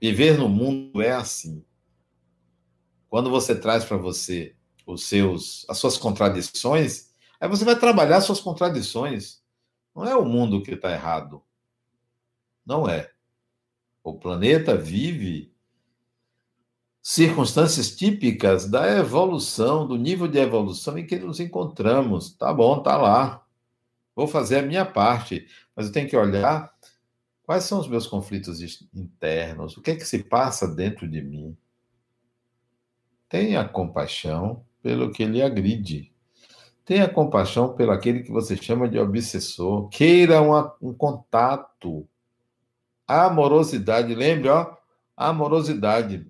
Viver 0.00 0.38
no 0.38 0.48
mundo 0.48 1.00
é 1.00 1.12
assim. 1.12 1.64
Quando 3.08 3.30
você 3.30 3.54
traz 3.54 3.84
para 3.84 3.96
você 3.96 4.54
os 4.86 5.04
seus, 5.04 5.66
as 5.68 5.78
suas 5.78 5.96
contradições, 5.96 7.10
aí 7.40 7.48
você 7.48 7.64
vai 7.64 7.78
trabalhar 7.78 8.20
suas 8.20 8.40
contradições. 8.40 9.42
Não 9.94 10.04
é 10.04 10.14
o 10.14 10.24
mundo 10.24 10.62
que 10.62 10.72
está 10.72 10.92
errado. 10.92 11.42
Não 12.64 12.88
é. 12.88 13.10
O 14.02 14.14
planeta 14.14 14.76
vive 14.76 15.52
circunstâncias 17.02 17.96
típicas 17.96 18.68
da 18.68 18.96
evolução, 18.96 19.86
do 19.86 19.96
nível 19.96 20.28
de 20.28 20.38
evolução 20.38 20.98
em 20.98 21.06
que 21.06 21.18
nos 21.18 21.40
encontramos. 21.40 22.32
Tá 22.32 22.52
bom, 22.52 22.82
tá 22.82 22.96
lá. 22.96 23.44
Vou 24.14 24.26
fazer 24.26 24.58
a 24.58 24.62
minha 24.62 24.84
parte, 24.84 25.46
mas 25.74 25.86
eu 25.86 25.92
tenho 25.92 26.08
que 26.08 26.16
olhar 26.16 26.72
Quais 27.48 27.64
são 27.64 27.80
os 27.80 27.88
meus 27.88 28.06
conflitos 28.06 28.60
internos? 28.92 29.74
O 29.74 29.80
que 29.80 29.92
é 29.92 29.96
que 29.96 30.04
se 30.04 30.22
passa 30.22 30.68
dentro 30.68 31.08
de 31.08 31.22
mim? 31.22 31.56
Tenha 33.28 33.68
compaixão 33.68 34.64
pelo 34.82 35.10
que 35.10 35.24
lhe 35.24 35.42
agride. 35.42 36.12
Tenha 36.84 37.08
compaixão 37.08 37.74
pelo 37.74 37.92
aquele 37.92 38.22
que 38.22 38.30
você 38.30 38.56
chama 38.56 38.88
de 38.88 38.98
obsessor. 38.98 39.88
Queira 39.88 40.40
uma, 40.40 40.74
um 40.80 40.94
contato. 40.94 42.08
Amorosidade. 43.06 44.14
Lembre, 44.14 44.48
ó, 44.48 44.74
amorosidade. 45.16 46.26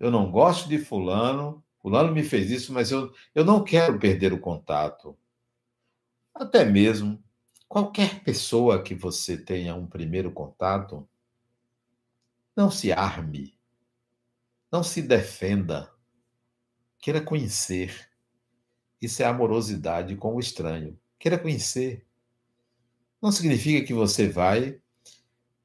Eu 0.00 0.10
não 0.10 0.30
gosto 0.30 0.68
de 0.68 0.78
fulano, 0.78 1.62
fulano 1.82 2.12
me 2.12 2.22
fez 2.22 2.50
isso, 2.50 2.72
mas 2.72 2.90
eu, 2.90 3.12
eu 3.34 3.44
não 3.44 3.62
quero 3.62 3.98
perder 3.98 4.32
o 4.32 4.40
contato. 4.40 5.16
Até 6.34 6.64
mesmo 6.64 7.22
Qualquer 7.68 8.24
pessoa 8.24 8.82
que 8.82 8.94
você 8.94 9.36
tenha 9.36 9.74
um 9.74 9.86
primeiro 9.86 10.32
contato, 10.32 11.06
não 12.56 12.70
se 12.70 12.90
arme, 12.90 13.54
não 14.72 14.82
se 14.82 15.02
defenda, 15.02 15.92
queira 17.00 17.20
conhecer. 17.20 18.08
Isso 19.00 19.22
é 19.22 19.26
amorosidade 19.26 20.16
com 20.16 20.34
o 20.34 20.40
estranho. 20.40 20.98
Queira 21.18 21.38
conhecer. 21.38 22.04
Não 23.20 23.32
significa 23.32 23.86
que 23.86 23.92
você 23.92 24.28
vai 24.28 24.80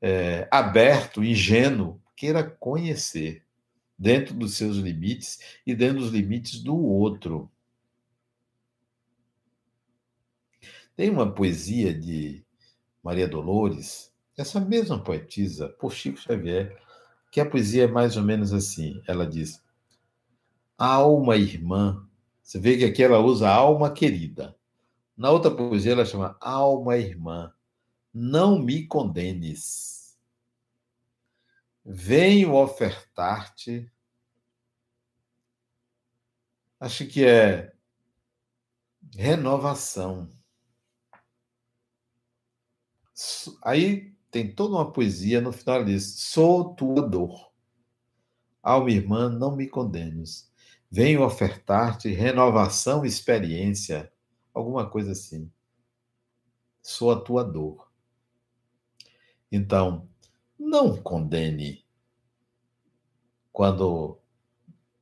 é, 0.02 0.48
aberto, 0.52 1.24
ingênuo, 1.24 2.02
queira 2.16 2.44
conhecer 2.44 3.44
dentro 3.98 4.34
dos 4.34 4.56
seus 4.56 4.78
limites 4.78 5.40
e 5.66 5.74
dentro 5.74 6.00
dos 6.00 6.12
limites 6.12 6.62
do 6.62 6.76
outro. 6.76 7.50
Tem 10.96 11.10
uma 11.10 11.32
poesia 11.32 11.94
de 11.94 12.44
Maria 13.02 13.28
Dolores, 13.28 14.14
essa 14.38 14.60
mesma 14.60 15.02
poetisa, 15.02 15.70
por 15.70 15.94
Chico 15.94 16.20
Xavier, 16.20 16.78
que 17.32 17.40
a 17.40 17.50
poesia 17.50 17.86
é 17.86 17.88
mais 17.88 18.18
ou 18.18 18.24
menos 18.24 18.54
assim. 18.54 19.02
Ela 19.08 19.26
diz: 19.26 19.63
Alma 20.86 21.38
irmã. 21.38 22.06
Você 22.42 22.60
vê 22.60 22.78
que 22.78 22.84
aqui 22.84 23.02
ela 23.02 23.18
usa 23.18 23.50
alma 23.50 23.90
querida. 23.90 24.54
Na 25.16 25.32
outra 25.32 25.50
poesia 25.50 25.94
ela 25.94 26.04
chama 26.04 26.38
Alma 26.42 26.98
irmã. 26.98 27.54
Não 28.14 28.60
me 28.60 28.86
condenes. 28.86 30.20
Venho 31.86 32.54
ofertar-te. 32.54 33.90
Acho 36.82 37.08
que 37.08 37.24
é 37.24 37.74
renovação. 39.16 40.30
Aí 43.64 44.14
tem 44.30 44.54
toda 44.54 44.76
uma 44.76 44.92
poesia, 44.92 45.40
no 45.40 45.54
final 45.54 45.86
diz: 45.86 46.20
Sou 46.20 46.76
tua 46.76 47.08
dor. 47.08 47.54
Alma 48.62 48.92
irmã, 48.92 49.30
não 49.30 49.56
me 49.56 49.66
condenes. 49.66 50.52
Venho 50.94 51.24
ofertar-te 51.24 52.10
renovação 52.10 53.04
e 53.04 53.08
experiência, 53.08 54.14
alguma 54.54 54.88
coisa 54.88 55.14
assim. 55.14 55.52
Sou 56.82 57.12
a 57.12 57.20
tua 57.20 57.44
dor. 57.44 57.92
Então, 59.52 60.08
não 60.58 60.96
condene 60.96 61.84
quando 63.52 64.20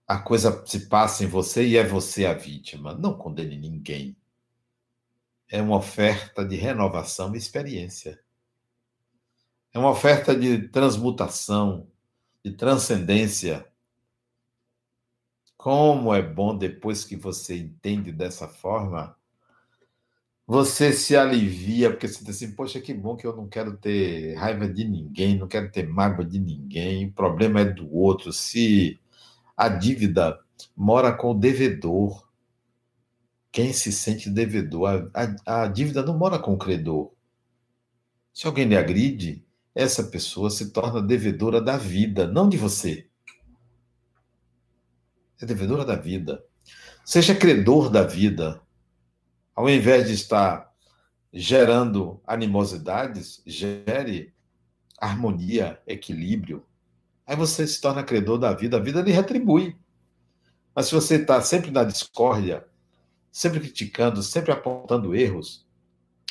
a 0.07 0.17
coisa 0.17 0.65
se 0.65 0.87
passa 0.87 1.25
em 1.25 1.27
você 1.27 1.67
e 1.67 1.75
é 1.75 1.83
você 1.85 2.25
a 2.25 2.33
vítima. 2.33 2.93
Não 2.93 3.17
condene 3.17 3.57
ninguém 3.57 4.15
é 5.51 5.61
uma 5.61 5.75
oferta 5.75 6.45
de 6.45 6.55
renovação 6.55 7.35
e 7.35 7.37
experiência. 7.37 8.17
É 9.73 9.77
uma 9.77 9.89
oferta 9.89 10.33
de 10.33 10.69
transmutação, 10.69 11.87
de 12.43 12.53
transcendência. 12.53 13.69
Como 15.61 16.11
é 16.11 16.23
bom 16.23 16.57
depois 16.57 17.05
que 17.05 17.15
você 17.15 17.55
entende 17.55 18.11
dessa 18.11 18.47
forma, 18.47 19.15
você 20.47 20.91
se 20.91 21.15
alivia, 21.15 21.91
porque 21.91 22.07
você 22.07 22.25
diz 22.25 22.35
assim, 22.35 22.55
poxa, 22.55 22.81
que 22.81 22.91
bom 22.91 23.15
que 23.15 23.27
eu 23.27 23.35
não 23.35 23.47
quero 23.47 23.77
ter 23.77 24.33
raiva 24.33 24.67
de 24.67 24.83
ninguém, 24.83 25.37
não 25.37 25.47
quero 25.47 25.71
ter 25.71 25.87
mágoa 25.87 26.25
de 26.25 26.39
ninguém, 26.39 27.05
o 27.05 27.13
problema 27.13 27.59
é 27.59 27.65
do 27.65 27.93
outro. 27.95 28.33
Se 28.33 28.99
a 29.55 29.69
dívida 29.69 30.39
mora 30.75 31.13
com 31.13 31.29
o 31.29 31.39
devedor, 31.39 32.27
quem 33.51 33.71
se 33.71 33.91
sente 33.91 34.31
devedor. 34.31 35.11
A, 35.13 35.35
a, 35.45 35.63
a 35.63 35.67
dívida 35.67 36.01
não 36.01 36.17
mora 36.17 36.39
com 36.39 36.55
o 36.55 36.57
credor. 36.57 37.11
Se 38.33 38.47
alguém 38.47 38.65
lhe 38.65 38.75
agride, 38.75 39.45
essa 39.75 40.05
pessoa 40.05 40.49
se 40.49 40.71
torna 40.71 41.03
devedora 41.03 41.61
da 41.61 41.77
vida, 41.77 42.25
não 42.25 42.49
de 42.49 42.57
você. 42.57 43.10
É 45.41 45.45
devedora 45.45 45.83
da 45.83 45.95
vida. 45.95 46.43
Seja 47.03 47.35
credor 47.35 47.89
da 47.89 48.03
vida. 48.03 48.61
Ao 49.55 49.69
invés 49.69 50.07
de 50.07 50.13
estar 50.13 50.71
gerando 51.33 52.21
animosidades, 52.25 53.41
gere 53.45 54.33
harmonia, 54.99 55.81
equilíbrio. 55.87 56.63
Aí 57.25 57.35
você 57.35 57.65
se 57.65 57.81
torna 57.81 58.03
credor 58.03 58.37
da 58.37 58.53
vida, 58.53 58.77
a 58.77 58.79
vida 58.79 59.01
lhe 59.01 59.11
retribui. 59.11 59.75
Mas 60.75 60.87
se 60.87 60.95
você 60.95 61.15
está 61.15 61.41
sempre 61.41 61.71
na 61.71 61.83
discórdia, 61.83 62.67
sempre 63.31 63.59
criticando, 63.59 64.21
sempre 64.21 64.51
apontando 64.51 65.15
erros, 65.15 65.65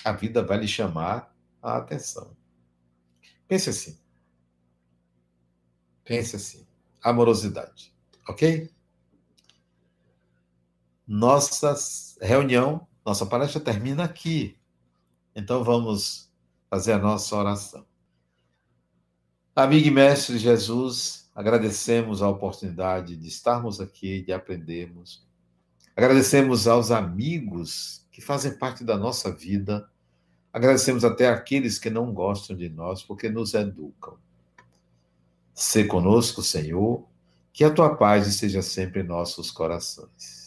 a 0.05 0.13
vida 0.13 0.43
vai 0.43 0.59
lhe 0.59 0.69
chamar 0.69 1.35
a 1.61 1.77
atenção. 1.79 2.37
Pense 3.49 3.71
assim. 3.71 3.99
Pense 6.05 6.37
assim. 6.37 6.67
Amorosidade. 7.03 7.93
Ok? 8.29 8.71
Nossa 11.13 11.75
reunião, 12.21 12.87
nossa 13.05 13.27
palestra 13.27 13.61
termina 13.61 14.05
aqui. 14.05 14.57
Então 15.35 15.65
vamos 15.65 16.31
fazer 16.71 16.93
a 16.93 17.01
nossa 17.01 17.35
oração. 17.35 17.85
Amigo 19.57 19.89
e 19.89 19.91
mestre 19.91 20.39
Jesus, 20.39 21.29
agradecemos 21.35 22.23
a 22.23 22.29
oportunidade 22.29 23.17
de 23.17 23.27
estarmos 23.27 23.81
aqui, 23.81 24.23
de 24.23 24.33
aprendermos. 24.33 25.27
Agradecemos 25.97 26.69
aos 26.69 26.93
amigos 26.93 28.07
que 28.13 28.21
fazem 28.21 28.57
parte 28.57 28.85
da 28.85 28.97
nossa 28.97 29.33
vida. 29.33 29.91
Agradecemos 30.53 31.05
até 31.05 31.29
aqueles 31.29 31.77
que 31.77 31.91
não 31.91 32.15
gostam 32.15 32.55
de 32.55 32.69
nós, 32.69 33.03
porque 33.03 33.29
nos 33.29 33.53
educam. 33.55 34.17
Se 35.53 35.83
conosco, 35.87 36.41
Senhor, 36.41 37.05
que 37.53 37.65
a 37.65 37.75
tua 37.75 37.97
paz 37.97 38.29
esteja 38.29 38.63
sempre 38.63 39.01
em 39.01 39.05
nossos 39.05 39.51
corações. 39.51 40.40